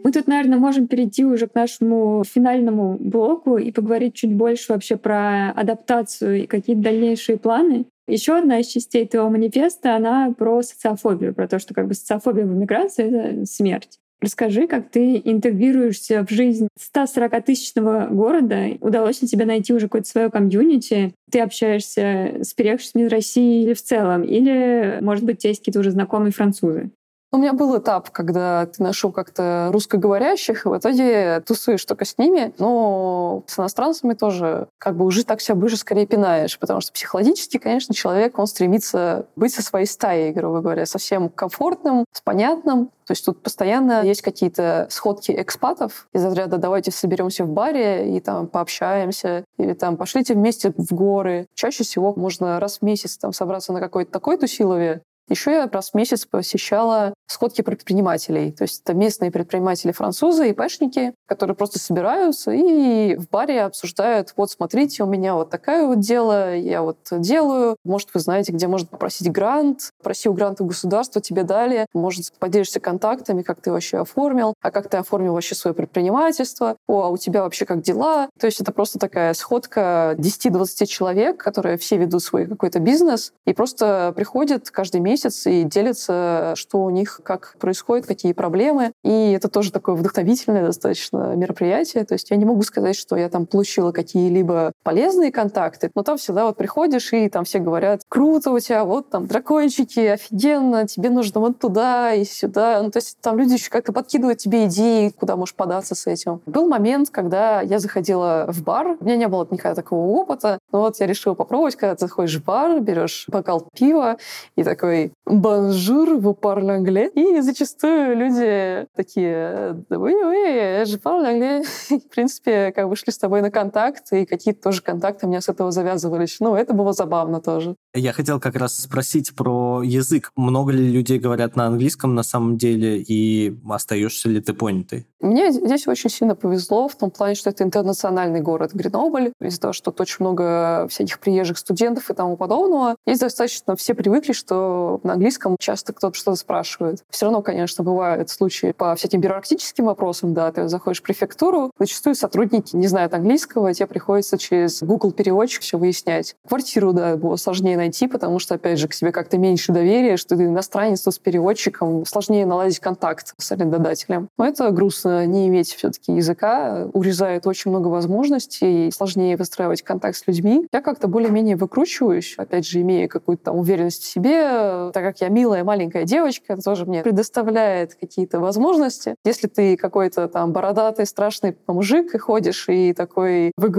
Мы 0.08 0.12
тут, 0.12 0.26
наверное, 0.26 0.58
можем 0.58 0.86
перейти 0.86 1.24
уже 1.24 1.48
к 1.48 1.54
нашему 1.54 2.24
финальному 2.24 2.96
блоку 2.98 3.58
и 3.58 3.70
поговорить 3.72 4.14
чуть 4.14 4.34
больше 4.34 4.72
вообще 4.72 4.96
про 4.96 5.50
адаптацию 5.50 6.44
и 6.44 6.46
какие-то 6.46 6.80
дальнейшие 6.80 7.36
планы. 7.36 7.84
Еще 8.06 8.38
одна 8.38 8.60
из 8.60 8.68
частей 8.68 9.06
твоего 9.06 9.28
манифеста, 9.28 9.96
она 9.96 10.32
про 10.32 10.62
социофобию, 10.62 11.34
про 11.34 11.46
то, 11.46 11.58
что 11.58 11.74
как 11.74 11.88
бы 11.88 11.94
социофобия 11.94 12.46
в 12.46 12.54
эмиграции— 12.54 13.04
это 13.34 13.44
смерть. 13.44 13.98
Расскажи, 14.20 14.66
как 14.66 14.90
ты 14.90 15.22
интегрируешься 15.24 16.26
в 16.26 16.30
жизнь 16.30 16.68
140-тысячного 16.76 18.08
города. 18.08 18.66
Удалось 18.80 19.22
ли 19.22 19.28
тебе 19.28 19.44
найти 19.44 19.72
уже 19.72 19.86
какое-то 19.86 20.08
свое 20.08 20.28
комьюнити? 20.28 21.14
Ты 21.30 21.40
общаешься 21.40 22.38
с 22.42 22.52
переехавшими 22.52 23.02
из 23.02 23.12
России 23.12 23.62
или 23.62 23.74
в 23.74 23.82
целом? 23.82 24.22
Или, 24.24 24.98
может 25.02 25.24
быть, 25.24 25.36
у 25.36 25.40
тебя 25.40 25.50
есть 25.50 25.60
какие-то 25.60 25.78
уже 25.80 25.92
знакомые 25.92 26.32
французы? 26.32 26.90
У 27.30 27.36
меня 27.36 27.52
был 27.52 27.76
этап, 27.78 28.08
когда 28.08 28.64
ты 28.64 28.82
нашел 28.82 29.12
как-то 29.12 29.68
русскоговорящих, 29.70 30.64
и 30.64 30.68
в 30.68 30.78
итоге 30.78 31.40
тусуешь 31.46 31.84
только 31.84 32.06
с 32.06 32.16
ними. 32.16 32.54
Но 32.58 33.44
с 33.46 33.58
иностранцами 33.58 34.14
тоже 34.14 34.68
как 34.78 34.96
бы 34.96 35.04
уже 35.04 35.24
так 35.24 35.42
себя 35.42 35.54
ближе 35.56 35.76
скорее 35.76 36.06
пинаешь, 36.06 36.58
потому 36.58 36.80
что 36.80 36.90
психологически, 36.90 37.58
конечно, 37.58 37.94
человек, 37.94 38.38
он 38.38 38.46
стремится 38.46 39.26
быть 39.36 39.52
со 39.52 39.62
своей 39.62 39.84
стаей, 39.84 40.32
грубо 40.32 40.62
говоря, 40.62 40.86
совсем 40.86 41.28
комфортным, 41.28 42.06
с 42.12 42.22
понятным. 42.22 42.90
То 43.06 43.12
есть 43.12 43.24
тут 43.24 43.42
постоянно 43.42 44.02
есть 44.02 44.22
какие-то 44.22 44.86
сходки 44.90 45.32
экспатов 45.32 46.08
из 46.12 46.24
разряда 46.24 46.58
«давайте 46.58 46.90
соберемся 46.90 47.44
в 47.44 47.50
баре 47.50 48.16
и 48.16 48.20
там 48.20 48.46
пообщаемся», 48.46 49.44
или 49.58 49.72
там 49.72 49.96
«пошлите 49.96 50.34
вместе 50.34 50.74
в 50.76 50.94
горы». 50.94 51.46
Чаще 51.54 51.84
всего 51.84 52.14
можно 52.14 52.60
раз 52.60 52.78
в 52.78 52.82
месяц 52.82 53.16
там 53.16 53.32
собраться 53.32 53.72
на 53.72 53.80
какой-то 53.80 54.12
такой 54.12 54.36
тусилове, 54.36 55.02
еще 55.28 55.52
я 55.52 55.68
раз 55.70 55.90
в 55.90 55.94
месяц 55.94 56.26
посещала 56.26 57.14
сходки 57.26 57.62
предпринимателей. 57.62 58.52
То 58.52 58.62
есть 58.62 58.82
это 58.84 58.94
местные 58.94 59.30
предприниматели 59.30 59.92
французы 59.92 60.50
и 60.50 60.52
пэшники, 60.52 61.14
которые 61.26 61.54
просто 61.54 61.78
собираются 61.78 62.50
и 62.52 63.16
в 63.16 63.28
баре 63.28 63.62
обсуждают, 63.62 64.32
вот 64.36 64.50
смотрите, 64.50 65.02
у 65.02 65.06
меня 65.06 65.34
вот 65.34 65.50
такое 65.50 65.86
вот 65.86 66.00
дело, 66.00 66.56
я 66.56 66.82
вот 66.82 66.98
делаю. 67.10 67.76
Может, 67.84 68.10
вы 68.14 68.20
знаете, 68.20 68.52
где 68.52 68.66
можно 68.66 68.88
попросить 68.88 69.30
грант. 69.30 69.90
Проси 70.02 70.28
у 70.28 70.32
гранта 70.32 70.64
государства, 70.64 71.20
тебе 71.20 71.42
дали. 71.42 71.86
Может, 71.92 72.32
поделишься 72.38 72.80
контактами, 72.80 73.42
как 73.42 73.60
ты 73.60 73.70
вообще 73.70 73.98
оформил, 73.98 74.54
а 74.62 74.70
как 74.70 74.88
ты 74.88 74.96
оформил 74.96 75.34
вообще 75.34 75.54
свое 75.54 75.74
предпринимательство. 75.74 76.76
О, 76.86 77.02
а 77.02 77.08
у 77.08 77.16
тебя 77.16 77.42
вообще 77.42 77.66
как 77.66 77.82
дела? 77.82 78.28
То 78.38 78.46
есть 78.46 78.60
это 78.60 78.72
просто 78.72 78.98
такая 78.98 79.34
сходка 79.34 80.14
10-20 80.18 80.86
человек, 80.86 81.36
которые 81.36 81.76
все 81.76 81.96
ведут 81.96 82.22
свой 82.22 82.46
какой-то 82.46 82.78
бизнес 82.78 83.32
и 83.46 83.52
просто 83.52 84.12
приходят 84.16 84.70
каждый 84.70 85.00
месяц 85.00 85.17
месяц 85.18 85.46
и 85.46 85.64
делятся, 85.64 86.52
что 86.54 86.82
у 86.84 86.90
них 86.90 87.20
как 87.24 87.56
происходит, 87.58 88.06
какие 88.06 88.32
проблемы. 88.32 88.92
И 89.02 89.32
это 89.32 89.48
тоже 89.48 89.72
такое 89.72 89.96
вдохновительное 89.96 90.64
достаточно 90.64 91.34
мероприятие. 91.34 92.04
То 92.04 92.14
есть 92.14 92.30
я 92.30 92.36
не 92.36 92.44
могу 92.44 92.62
сказать, 92.62 92.96
что 92.96 93.16
я 93.16 93.28
там 93.28 93.46
получила 93.46 93.90
какие-либо 93.90 94.72
полезные 94.84 95.32
контакты, 95.32 95.90
но 95.94 96.02
там 96.02 96.18
всегда 96.18 96.46
вот 96.46 96.56
приходишь, 96.56 97.12
и 97.12 97.28
там 97.28 97.44
все 97.44 97.58
говорят, 97.58 98.02
круто 98.08 98.52
у 98.52 98.60
тебя, 98.60 98.84
вот 98.84 99.10
там 99.10 99.26
дракончики, 99.26 100.00
офигенно, 100.00 100.86
тебе 100.86 101.10
нужно 101.10 101.40
вот 101.40 101.58
туда 101.58 102.14
и 102.14 102.24
сюда. 102.24 102.80
Ну, 102.82 102.90
то 102.90 102.98
есть 102.98 103.18
там 103.20 103.36
люди 103.38 103.54
еще 103.54 103.70
как-то 103.70 103.92
подкидывают 103.92 104.38
тебе 104.38 104.66
идеи, 104.66 105.08
куда 105.10 105.36
можешь 105.36 105.54
податься 105.54 105.94
с 105.94 106.06
этим. 106.06 106.40
Был 106.46 106.68
момент, 106.68 107.10
когда 107.10 107.60
я 107.60 107.80
заходила 107.80 108.46
в 108.48 108.62
бар, 108.62 108.96
у 109.00 109.04
меня 109.04 109.16
не 109.16 109.28
было 109.28 109.46
никогда 109.50 109.74
такого 109.74 110.06
опыта, 110.06 110.58
но 110.70 110.80
вот 110.80 111.00
я 111.00 111.06
решила 111.06 111.34
попробовать, 111.34 111.74
когда 111.74 111.96
ты 111.96 112.06
заходишь 112.06 112.36
в 112.36 112.44
бар, 112.44 112.80
берешь 112.80 113.24
бокал 113.28 113.66
пива 113.74 114.16
и 114.56 114.62
такой 114.62 115.07
«Bonjour, 115.26 116.18
vous 116.18 116.34
parlez 116.34 116.78
anglais?» 116.78 117.10
И 117.14 117.40
зачастую 117.40 118.16
люди 118.16 118.86
такие 118.94 119.76
«Oui, 119.90 120.14
oui, 120.14 120.84
je 120.84 120.96
parle 120.96 121.26
anglais». 121.26 121.62
В 121.90 122.08
принципе, 122.08 122.72
как 122.72 122.88
бы 122.88 122.96
шли 122.96 123.12
с 123.12 123.18
тобой 123.18 123.42
на 123.42 123.50
контакт, 123.50 124.12
и 124.12 124.24
какие-то 124.24 124.62
тоже 124.62 124.82
контакты 124.82 125.26
у 125.26 125.28
меня 125.28 125.40
с 125.40 125.48
этого 125.48 125.70
завязывались. 125.70 126.38
Ну, 126.40 126.54
это 126.54 126.72
было 126.72 126.92
забавно 126.92 127.40
тоже. 127.40 127.76
Я 127.94 128.12
хотел 128.12 128.40
как 128.40 128.56
раз 128.56 128.76
спросить 128.76 129.34
про 129.34 129.82
язык. 129.82 130.30
Много 130.36 130.72
ли 130.72 130.90
людей 130.90 131.18
говорят 131.18 131.56
на 131.56 131.66
английском 131.66 132.14
на 132.14 132.22
самом 132.22 132.56
деле, 132.56 133.00
и 133.00 133.56
остаешься 133.68 134.28
ли 134.28 134.40
ты 134.40 134.52
понятой? 134.52 135.06
Мне 135.20 135.50
здесь 135.50 135.88
очень 135.88 136.10
сильно 136.10 136.36
повезло 136.36 136.86
в 136.86 136.94
том 136.94 137.10
плане, 137.10 137.34
что 137.34 137.50
это 137.50 137.64
интернациональный 137.64 138.40
город 138.40 138.72
Гренобль. 138.72 139.32
Из-за 139.40 139.60
того, 139.60 139.72
что 139.72 139.90
тут 139.90 140.00
очень 140.02 140.18
много 140.20 140.86
всяких 140.88 141.18
приезжих 141.18 141.58
студентов 141.58 142.08
и 142.10 142.14
тому 142.14 142.36
подобного, 142.36 142.96
здесь 143.04 143.18
достаточно 143.18 143.74
все 143.74 143.94
привыкли, 143.94 144.32
что 144.32 145.00
на 145.02 145.14
английском 145.14 145.56
часто 145.58 145.92
кто-то 145.92 146.16
что-то 146.16 146.36
спрашивает. 146.36 147.02
Все 147.10 147.26
равно, 147.26 147.42
конечно, 147.42 147.82
бывают 147.82 148.30
случаи 148.30 148.72
по 148.72 148.94
всяким 148.94 149.20
бюрократическим 149.20 149.86
вопросам, 149.86 150.34
да, 150.34 150.52
ты 150.52 150.68
заходишь 150.68 151.00
в 151.00 151.02
префектуру, 151.02 151.72
зачастую 151.78 152.14
сотрудники 152.14 152.76
не 152.76 152.86
знают 152.86 153.12
английского, 153.12 153.74
тебе 153.74 153.86
приходится 153.86 154.38
через 154.38 154.82
Google 154.82 155.10
переводчик 155.10 155.62
все 155.62 155.78
выяснять. 155.78 156.36
Квартиру, 156.46 156.92
да, 156.92 157.16
было 157.16 157.36
сложнее 157.36 157.76
найти, 157.76 158.06
потому 158.06 158.38
что, 158.38 158.54
опять 158.54 158.78
же, 158.78 158.86
к 158.86 158.94
себе 158.94 159.10
как-то 159.10 159.36
меньше 159.36 159.72
доверия, 159.72 160.16
что 160.16 160.36
ты 160.36 160.44
иностранец, 160.44 161.06
с 161.08 161.18
переводчиком 161.18 162.04
сложнее 162.04 162.46
наладить 162.46 162.78
контакт 162.78 163.34
с 163.38 163.52
арендодателем. 163.52 164.28
Но 164.36 164.46
это 164.46 164.70
грустно 164.70 165.07
не 165.26 165.48
иметь 165.48 165.72
все-таки 165.72 166.12
языка 166.12 166.88
урезает 166.92 167.46
очень 167.46 167.70
много 167.70 167.88
возможностей, 167.88 168.90
сложнее 168.90 169.36
выстраивать 169.36 169.82
контакт 169.82 170.16
с 170.16 170.26
людьми. 170.26 170.66
Я 170.72 170.80
как-то 170.80 171.08
более-менее 171.08 171.56
выкручиваюсь, 171.56 172.34
опять 172.36 172.66
же, 172.66 172.80
имея 172.80 173.08
какую-то 173.08 173.44
там 173.44 173.56
уверенность 173.56 174.02
в 174.02 174.06
себе, 174.06 174.90
так 174.92 175.04
как 175.04 175.20
я 175.20 175.28
милая 175.28 175.64
маленькая 175.64 176.04
девочка, 176.04 176.54
это 176.54 176.62
тоже 176.62 176.86
мне 176.86 177.02
предоставляет 177.02 177.94
какие-то 177.94 178.40
возможности. 178.40 179.14
Если 179.24 179.48
ты 179.48 179.76
какой-то 179.76 180.28
там 180.28 180.52
бородатый, 180.52 181.06
страшный 181.06 181.56
мужик 181.66 182.14
и 182.14 182.18
ходишь 182.18 182.68
и 182.68 182.92
такой, 182.92 183.52
вы 183.56 183.70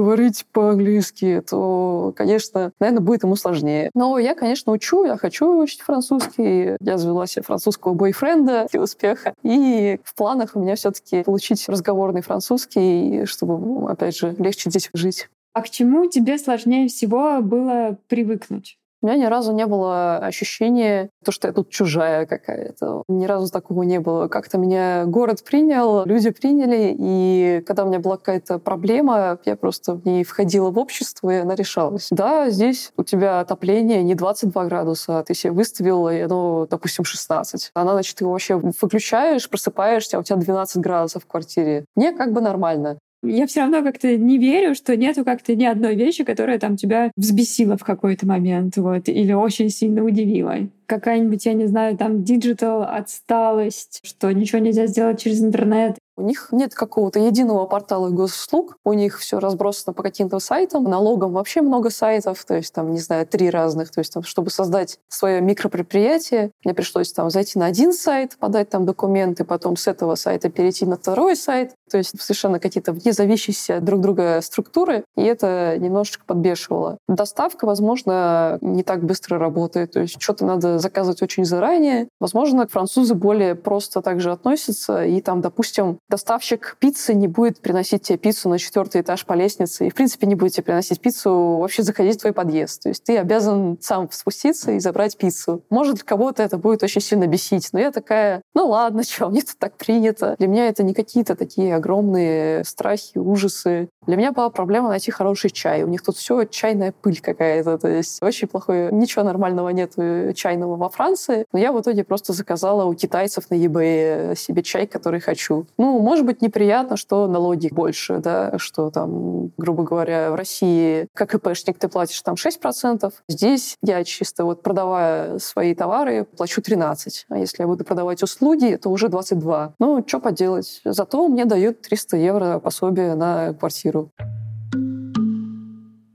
по-английски, 0.52 1.44
то, 1.48 2.13
конечно, 2.15 2.72
наверное, 2.80 3.02
будет 3.02 3.24
ему 3.24 3.36
сложнее. 3.36 3.89
Но 3.94 4.18
я, 4.18 4.36
конечно, 4.36 4.72
учу, 4.72 5.06
я 5.06 5.18
хочу 5.18 5.62
учить 5.62 5.82
французский. 5.82 6.78
Я 6.80 6.98
завела 6.98 7.28
себе 7.28 7.44
французского 7.44 7.94
бойфренда 7.94 8.68
для 8.72 8.82
успеха. 8.82 9.34
И 9.44 10.00
в 10.04 10.15
планах 10.15 10.52
у 10.56 10.60
меня 10.60 10.76
все-таки 10.76 11.18
получить 11.23 11.67
разговорный 11.69 12.21
французский, 12.21 13.25
чтобы, 13.25 13.91
опять 13.91 14.17
же, 14.17 14.36
легче 14.38 14.69
здесь 14.69 14.89
жить. 14.93 15.29
А 15.53 15.62
к 15.62 15.69
чему 15.69 16.10
тебе 16.10 16.38
сложнее 16.38 16.88
всего 16.88 17.41
было 17.41 17.97
привыкнуть? 18.08 18.79
У 19.02 19.08
меня 19.08 19.18
ни 19.18 19.26
разу 19.26 19.54
не 19.54 19.66
было 19.66 20.18
ощущения, 20.18 21.10
то, 21.24 21.32
что 21.32 21.48
я 21.48 21.54
тут 21.54 21.70
чужая 21.70 22.26
какая-то. 22.26 23.04
Ни 23.08 23.26
разу 23.26 23.52
такого 23.52 23.84
не 23.84 24.00
было. 24.00 24.28
Как-то 24.28 24.58
меня 24.58 25.06
город 25.06 25.44
принял, 25.44 26.06
люди 26.06 26.32
приняли, 26.32 26.96
и 26.98 27.64
когда 27.66 27.86
у 27.86 27.88
меня 27.88 28.00
была 28.00 28.18
какая-то 28.18 28.60
проблема, 28.60 29.40
я 29.46 29.56
просто 29.56 29.94
в 29.94 30.06
ней 30.06 30.24
входила 30.24 30.70
в 30.70 30.78
общество, 30.78 31.30
и 31.30 31.38
она 31.38 31.56
решалась. 31.56 32.08
Да, 32.12 32.50
здесь 32.50 32.92
у 32.98 33.04
тебя 33.04 33.40
отопление 33.40 34.04
не 34.04 34.16
22 34.16 34.66
градуса, 34.66 35.20
а 35.20 35.24
ты 35.24 35.34
себе 35.34 35.54
выставил, 35.54 36.08
оно, 36.08 36.68
допустим, 36.70 37.06
16. 37.06 37.72
Она, 37.74 37.94
значит, 37.94 38.18
ты 38.18 38.26
его 38.26 38.34
вообще 38.34 38.58
выключаешь, 38.58 39.50
просыпаешься, 39.50 40.18
а 40.18 40.20
у 40.20 40.24
тебя 40.24 40.38
12 40.38 40.82
градусов 40.82 41.24
в 41.24 41.28
квартире. 41.28 41.86
Мне 41.96 42.12
как 42.12 42.34
бы 42.34 42.42
нормально 42.42 43.00
я 43.23 43.47
все 43.47 43.62
равно 43.62 43.84
как-то 43.84 44.17
не 44.17 44.38
верю, 44.38 44.75
что 44.75 44.95
нету 44.95 45.25
как-то 45.25 45.55
ни 45.55 45.65
одной 45.65 45.95
вещи, 45.95 46.23
которая 46.23 46.60
там 46.60 46.75
тебя 46.75 47.12
взбесила 47.15 47.77
в 47.77 47.84
какой-то 47.84 48.25
момент, 48.25 48.77
вот, 48.77 49.10
или 49.10 49.34
очень 49.34 49.69
сильно 49.69 50.03
удивила. 50.03 50.55
Какая-нибудь, 50.86 51.45
я 51.45 51.53
не 51.53 51.67
знаю, 51.67 51.97
там 51.97 52.23
digital 52.24 52.84
отсталость, 52.84 54.01
что 54.03 54.32
ничего 54.32 54.60
нельзя 54.60 54.88
сделать 54.88 55.21
через 55.21 55.41
интернет, 55.43 55.97
у 56.19 56.23
них 56.23 56.49
нет 56.51 56.75
какого-то 56.75 57.19
единого 57.19 57.65
портала 57.65 58.10
госуслуг, 58.10 58.75
у 58.84 58.93
них 58.93 59.19
все 59.19 59.39
разбросано 59.39 59.93
по 59.93 60.03
каким-то 60.03 60.39
сайтам, 60.39 60.84
налогам 60.84 61.32
вообще 61.32 61.62
много 61.62 61.89
сайтов, 61.89 62.43
то 62.45 62.55
есть 62.55 62.73
там, 62.73 62.91
не 62.91 62.99
знаю, 62.99 63.25
три 63.25 63.49
разных. 63.49 63.89
То 63.91 63.99
есть 63.99 64.13
там, 64.13 64.23
чтобы 64.23 64.49
создать 64.49 64.99
свое 65.08 65.41
микропредприятие, 65.41 66.51
мне 66.63 66.73
пришлось 66.73 67.13
там 67.13 67.29
зайти 67.29 67.58
на 67.58 67.67
один 67.67 67.93
сайт, 67.93 68.38
подать 68.38 68.69
там 68.69 68.86
документы, 68.86 69.45
потом 69.45 69.77
с 69.77 69.88
этого 69.88 70.15
сайта 70.15 70.49
перейти 70.49 70.86
на 70.86 70.97
второй 70.97 71.36
сайт. 71.36 71.73
То 71.89 71.97
есть 71.97 72.19
совершенно 72.21 72.60
какие-то 72.60 72.91
вне 72.91 73.13
зависящие 73.13 73.79
друг 73.79 74.01
друга 74.01 74.41
структуры, 74.41 75.05
и 75.15 75.23
это 75.23 75.77
немножечко 75.79 76.25
подбешивало. 76.25 76.97
Доставка, 77.08 77.65
возможно, 77.65 78.58
не 78.62 78.84
так 78.84 79.03
быстро 79.03 79.39
работает, 79.39 79.93
то 79.93 80.01
есть 80.01 80.21
что-то 80.21 80.45
надо 80.45 80.79
заказывать 80.79 81.21
очень 81.21 81.45
заранее. 81.45 82.10
Возможно, 82.19 82.67
французы 82.67 83.15
более 83.15 83.55
просто 83.55 84.01
также 84.01 84.32
относятся, 84.32 85.03
и 85.05 85.21
там, 85.21 85.41
допустим, 85.41 85.99
доставщик 86.10 86.76
пиццы 86.80 87.13
не 87.13 87.28
будет 87.28 87.62
приносить 87.62 88.04
тебе 88.04 88.17
пиццу 88.17 88.50
на 88.50 88.58
четвертый 88.58 89.02
этаж 89.02 89.26
по 89.26 89.34
лестнице, 89.34 89.88
и, 89.88 89.89
в 89.89 89.95
принципе, 89.95 90.28
не 90.28 90.36
будет 90.36 90.54
тебе 90.54 90.63
приносить 90.63 91.00
пиццу 91.00 91.58
вообще 91.58 91.84
заходить 91.84 92.17
в 92.17 92.22
твой 92.22 92.34
подъезд. 92.34 92.84
То 92.84 92.89
есть 92.89 93.04
ты 93.04 93.17
обязан 93.17 93.78
сам 93.82 94.10
спуститься 94.12 94.72
и 94.72 94.80
забрать 94.80 95.17
пиццу. 95.17 95.63
Может, 95.69 95.95
для 95.95 96.06
кого-то 96.06 96.43
это 96.43 96.58
будет 96.58 96.84
очень 96.84 97.02
сильно 97.02 97.28
бесить, 97.28 97.69
но 97.72 97.80
я 97.80 97.91
такая, 97.91 98.41
ну 98.54 98.67
ладно, 98.67 99.04
что, 99.10 99.30
мне 99.30 99.41
тут 99.41 99.58
так 99.58 99.74
принято. 99.78 100.36
Для 100.39 100.48
меня 100.48 100.67
это 100.67 100.84
не 100.84 100.93
какие-то 100.93 101.36
такие 101.36 101.76
огромные 101.76 102.63
страхи, 102.63 103.17
ужасы. 103.17 103.89
Для 104.08 104.15
меня 104.15 104.32
была 104.32 104.50
проблема 104.50 104.89
найти 104.89 105.12
хороший 105.12 105.52
чай. 105.52 105.84
У 105.84 105.88
них 105.88 106.02
тут 106.02 106.17
все 106.17 106.45
чайная 106.45 106.91
пыль 106.91 107.22
какая-то, 107.22 107.78
то 107.78 107.88
есть 107.88 108.22
очень 108.22 108.48
плохое, 108.48 108.89
ничего 108.91 109.24
нормального 109.24 109.69
нет 109.69 109.93
чайного 110.36 110.76
во 110.76 110.89
Франции. 110.89 111.45
Но 111.54 111.60
я 111.60 111.72
в 111.72 111.80
итоге 111.80 112.04
просто 112.04 112.34
заказала 112.34 112.86
у 112.86 112.93
китайцев 112.93 113.50
на 113.50 113.56
eBay 113.56 114.36
себе 114.36 114.63
чай, 114.63 114.88
который 114.88 115.19
хочу. 115.19 115.67
Ну, 115.78 115.99
может 116.00 116.26
быть 116.26 116.42
неприятно, 116.42 116.98
что 116.98 117.28
налоги 117.28 117.70
больше, 117.72 118.20
да, 118.20 118.58
что 118.58 118.90
там, 118.90 119.52
грубо 119.58 119.84
говоря, 119.84 120.32
в 120.32 120.36
России 120.36 121.08
как 121.14 121.36
ИПшник 121.36 121.78
ты 121.78 121.88
платишь 121.88 122.22
там 122.22 122.36
6%, 122.36 123.12
здесь 123.28 123.78
я 123.82 124.04
чисто 124.04 124.46
вот 124.46 124.64
продавая 124.64 125.40
свои 125.40 125.76
товары 125.76 126.26
плачу 126.26 126.62
13, 126.62 127.26
а 127.30 127.38
если 127.38 127.64
я 127.64 127.68
буду 127.68 127.84
продавать 127.84 128.24
услуги, 128.24 128.80
то 128.82 128.90
уже 128.90 129.10
22. 129.10 129.76
Ну, 129.80 130.04
что 130.08 130.20
поделать. 130.20 130.82
Зато 130.84 131.28
мне 131.28 131.46
дают 131.46 131.82
300 131.82 132.18
евро 132.18 132.60
пособие 132.60 133.16
на 133.16 133.54
квартиру 133.54 134.12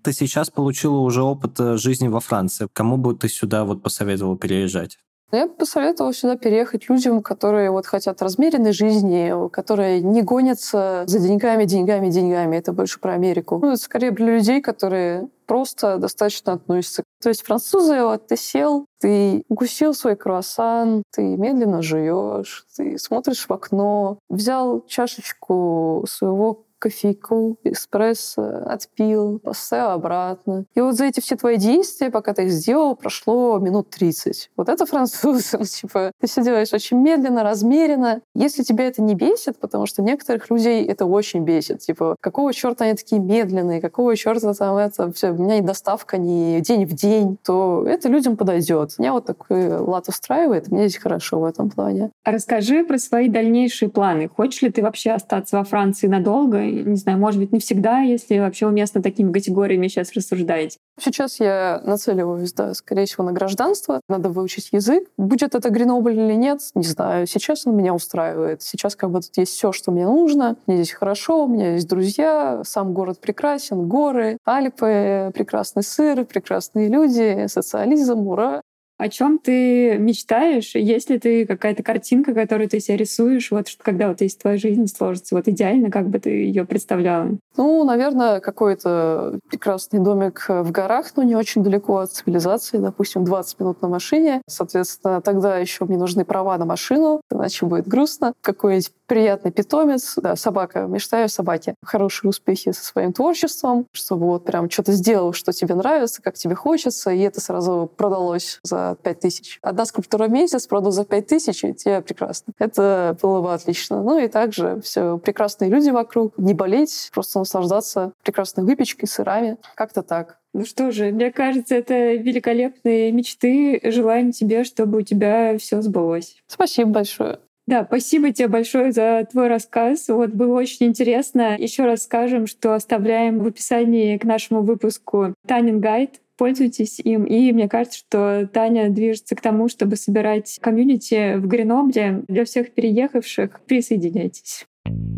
ты 0.05 0.13
сейчас 0.13 0.51
получила 0.51 0.99
уже 0.99 1.23
опыт 1.23 1.59
э, 1.59 1.79
жизни 1.79 2.09
во 2.09 2.21
Франции. 2.21 2.69
Кому 2.75 2.99
бы 2.99 3.15
ты 3.15 3.29
сюда 3.29 3.65
вот 3.65 3.83
посоветовал 3.83 4.37
переезжать? 4.37 4.99
Ну, 5.35 5.41
я 5.41 5.47
бы 5.49 5.55
посоветовала 5.55 6.15
сюда 6.15 6.37
переехать 6.37 6.89
людям, 6.89 7.21
которые 7.21 7.73
вот 7.73 7.87
хотят 7.87 8.23
размеренной 8.23 8.73
жизни, 8.73 9.51
которые 9.51 10.01
не 10.01 10.23
гонятся 10.23 11.03
за 11.09 11.19
деньгами, 11.19 11.65
деньгами, 11.65 12.09
деньгами. 12.09 12.55
Это 12.57 12.73
больше 12.73 13.01
про 13.01 13.15
Америку. 13.15 13.59
Ну, 13.61 13.73
это 13.73 13.83
скорее 13.83 14.13
для 14.13 14.37
людей, 14.37 14.61
которые 14.63 15.29
просто 15.47 15.97
достаточно 15.97 16.53
относятся. 16.53 17.03
То 17.21 17.31
есть 17.31 17.45
французы, 17.45 18.01
вот 18.03 18.29
ты 18.29 18.37
сел, 18.37 18.87
ты 19.01 19.43
укусил 19.49 19.93
свой 19.93 20.15
круассан, 20.15 21.03
ты 21.11 21.23
медленно 21.37 21.83
жуешь, 21.83 22.65
ты 22.77 22.97
смотришь 22.97 23.47
в 23.49 23.53
окно, 23.53 24.21
взял 24.31 24.85
чашечку 24.87 26.05
своего 26.09 26.65
кофейку, 26.85 27.57
эспрессо, 27.65 28.63
отпил, 28.67 29.39
поставил 29.39 29.91
обратно. 29.93 30.67
И 30.75 30.81
вот 30.83 30.97
за 30.97 31.07
эти 31.07 31.21
все 31.21 31.37
твои 31.37 31.57
действия, 31.57 32.11
пока 32.11 32.35
ты 32.35 32.45
их 32.45 32.51
сделал, 32.51 32.95
прошло 32.95 33.59
минут 33.59 33.89
30. 33.89 34.51
Вот 34.57 34.69
это 34.69 34.85
французы. 34.85 35.65
типа, 35.65 36.13
ты 36.21 36.27
все 36.27 36.43
делаешь 36.43 36.75
очень 36.75 36.99
медленно, 36.99 37.43
размеренно. 37.43 38.21
Если 38.35 38.63
тебя 38.63 38.87
это 38.87 39.01
не 39.01 39.15
бесит, 39.15 39.59
потому 39.59 39.87
что 39.87 40.03
некоторых 40.03 40.51
людей 40.51 40.85
это 40.85 41.07
очень 41.07 41.43
бесит. 41.43 41.79
Типа, 41.79 42.17
какого 42.21 42.53
черта 42.53 42.85
они 42.85 42.95
такие 42.95 43.21
медленные, 43.21 43.81
какого 43.81 44.15
черта 44.15 44.53
там 44.53 44.77
это 44.77 45.11
все, 45.13 45.31
у 45.31 45.43
меня 45.43 45.59
и 45.59 45.63
доставка 45.63 46.19
не 46.19 46.61
день 46.61 46.85
в 46.85 46.93
день, 46.93 47.39
то 47.43 47.87
это 47.89 48.11
людям 48.11 48.37
подойдет. 48.37 48.99
Меня 48.99 49.15
вот 49.15 49.25
такой 49.25 49.79
лад 49.79 50.09
устраивает, 50.09 50.69
мне 50.69 50.89
здесь 50.89 51.01
хорошо 51.01 51.41
в 51.41 51.45
этом 51.45 51.71
плане. 51.71 52.11
Расскажи 52.25 52.85
про 52.85 52.99
свои 52.99 53.29
дальнейшие 53.29 53.89
планы. 53.89 54.29
Хочешь 54.29 54.61
ли 54.61 54.71
ты 54.71 54.83
вообще 54.83 55.13
остаться 55.13 55.57
во 55.57 55.65
Франции 55.65 56.09
надолго 56.09 56.74
не 56.83 56.97
знаю, 56.97 57.19
может 57.19 57.41
быть, 57.41 57.53
навсегда, 57.53 58.01
если 58.01 58.39
вообще 58.39 58.67
уместно 58.67 59.03
такими 59.03 59.33
категориями 59.33 59.89
сейчас 59.89 60.13
рассуждать? 60.13 60.79
Сейчас 61.01 61.41
я 61.41 61.83
нацеливаюсь, 61.85 62.53
да, 62.53 62.73
скорее 62.75 63.07
всего, 63.07 63.25
на 63.25 63.33
гражданство. 63.33 64.01
Надо 64.09 64.29
выучить 64.29 64.69
язык. 64.73 65.09
Будет 65.17 65.55
это 65.55 65.71
Гренобль 65.71 66.19
или 66.19 66.35
нет, 66.35 66.61
не 66.75 66.85
знаю. 66.85 67.27
Сейчас 67.27 67.67
он 67.67 67.77
меня 67.77 67.95
устраивает. 67.95 68.63
Сейчас 68.63 68.95
как 68.95 69.11
бы 69.11 69.21
тут 69.21 69.37
есть 69.37 69.53
все, 69.53 69.73
что 69.73 69.91
мне 69.91 70.05
нужно. 70.05 70.57
Мне 70.67 70.77
здесь 70.77 70.93
хорошо, 70.93 71.45
у 71.45 71.49
меня 71.49 71.75
есть 71.75 71.89
друзья, 71.89 72.63
сам 72.65 72.95
город 72.95 73.19
прекрасен, 73.21 73.89
горы, 73.89 74.39
Альпы, 74.45 75.33
прекрасный 75.35 75.83
сыр, 75.83 76.25
прекрасные 76.25 76.89
люди, 76.89 77.47
социализм, 77.49 78.27
ура. 78.29 78.63
О 78.97 79.09
чем 79.09 79.39
ты 79.39 79.99
мечтаешь? 79.99 80.75
Есть 80.75 81.11
ли 81.11 81.19
ты 81.19 81.47
какая-то 81.47 81.83
картинка, 81.83 82.33
которую 82.33 82.69
ты 82.69 82.79
себе 82.81 82.99
рисуешь, 82.99 83.51
вот 83.51 83.67
когда 83.83 84.09
вот 84.09 84.21
есть 84.21 84.41
твоя 84.41 84.57
жизнь 84.57 84.87
сложится, 84.87 85.35
вот 85.35 85.49
идеально, 85.49 85.91
как 85.91 86.09
бы 86.09 86.19
ты 86.21 86.31
ее 86.31 86.65
представляла? 86.65 87.37
Ну, 87.57 87.85
наверное, 87.85 88.41
какой-то 88.41 89.39
прекрасный 89.49 89.99
домик 90.01 90.47
в 90.49 90.71
горах, 90.71 91.13
но 91.17 91.23
не 91.23 91.35
очень 91.35 91.63
далеко 91.63 91.99
от 91.99 92.13
цивилизации, 92.13 92.79
допустим, 92.79 93.25
20 93.25 93.61
минут 93.61 93.83
на 93.83 93.89
машине. 93.89 94.43
Соответственно, 94.49 95.21
тогда 95.21 95.59
еще 95.59 95.85
мне 95.85 95.97
нужны 95.97 96.25
права 96.25 96.57
на 96.59 96.65
машину, 96.65 97.21
иначе 97.33 97.67
будет 97.67 97.89
грустно. 97.89 98.33
Какой-нибудь 98.43 98.93
приятный 99.07 99.53
питомец, 99.53 100.15
да, 100.17 100.37
собака, 100.37 100.81
мечтаю 100.87 101.27
о 101.27 101.29
собаке. 101.29 101.75
Хорошие 101.83 102.29
успехи 102.29 102.73
со 102.73 102.85
своим 102.85 103.13
творчеством, 103.13 103.87
чтобы 103.93 104.27
вот 104.27 104.45
прям 104.45 104.71
что-то 104.71 104.93
сделал, 104.93 105.33
что 105.33 105.53
тебе 105.53 105.75
нравится, 105.75 106.23
как 106.23 106.35
тебе 106.35 106.55
хочется, 106.55 107.11
и 107.11 107.21
это 107.21 107.41
сразу 107.41 107.91
продалось 107.97 108.61
за 108.63 108.97
5 109.03 109.21
тысяч. 109.21 109.59
Одна 109.63 109.85
скульптура 109.85 110.27
в 110.27 110.31
месяц 110.31 110.67
продал 110.67 110.93
за 110.93 111.05
5 111.05 111.27
тысяч, 111.27 111.65
и 111.65 111.75
тебе 111.75 112.01
прекрасно. 112.03 112.53
Это 112.59 113.17
было 113.21 113.41
бы 113.41 113.53
отлично. 113.53 114.03
Ну 114.03 114.19
и 114.19 114.29
также 114.29 114.81
все 114.83 115.19
прекрасные 115.19 115.71
люди 115.71 115.91
вокруг, 115.91 116.37
не 116.39 116.55
болеть, 116.55 117.11
просто 117.13 117.39
наслаждаться 117.39 118.13
прекрасной 118.23 118.65
выпечкой, 118.65 119.09
сырами. 119.09 119.59
Как-то 119.75 120.03
так. 120.03 120.39
Ну 120.53 120.65
что 120.65 120.93
же, 120.93 121.11
мне 121.11 121.33
кажется, 121.33 121.75
это 121.75 122.15
великолепные 122.15 123.11
мечты. 123.11 123.81
Желаем 123.83 124.31
тебе, 124.31 124.63
чтобы 124.63 124.99
у 124.99 125.03
тебя 125.03 125.59
все 125.59 125.83
сбылось. 125.83 126.37
Спасибо 126.47 126.91
большое. 126.91 127.41
Да, 127.67 127.85
спасибо 127.85 128.31
тебе 128.31 128.49
большое 128.49 128.93
за 128.93 129.27
твой 129.31 129.49
рассказ. 129.49 130.09
Вот 130.09 130.31
было 130.31 130.59
очень 130.59 130.87
интересно. 130.87 131.57
Еще 131.59 131.85
раз 131.85 132.05
скажем, 132.05 132.47
что 132.47 132.75
оставляем 132.75 133.39
в 133.39 133.47
описании 133.47 134.19
к 134.19 134.25
нашему 134.25 134.63
выпуску 134.63 135.35
Танин 135.47 135.81
гайд. 135.81 136.21
Пользуйтесь 136.37 136.99
им. 136.99 137.25
И 137.25 137.53
мне 137.53 137.69
кажется, 137.69 137.99
что 137.99 138.49
Таня 138.53 138.91
движется 138.91 139.37
к 139.37 139.41
тому, 139.41 139.69
чтобы 139.69 139.97
собирать 139.97 140.59
комьюнити 140.61 141.37
в 141.37 141.47
Гренобле. 141.47 142.25
Для 142.29 142.45
всех 142.45 142.75
переехавших 142.75 143.61
присоединяйтесь. 143.67 144.67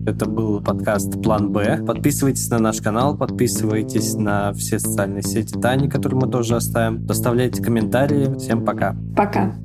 Это 0.06 0.28
был 0.28 0.62
подкаст 0.62 1.20
«План 1.20 1.50
Б». 1.50 1.82
Подписывайтесь 1.84 2.48
на 2.50 2.60
наш 2.60 2.80
канал, 2.80 3.18
подписывайтесь 3.18 4.14
на 4.14 4.52
все 4.52 4.78
социальные 4.78 5.22
сети 5.22 5.58
Тани, 5.58 5.88
которые 5.88 6.20
мы 6.20 6.30
тоже 6.30 6.54
оставим. 6.54 7.04
Оставляйте 7.08 7.60
комментарии. 7.60 8.38
Всем 8.38 8.64
пока. 8.64 8.94
Пока. 9.16 9.56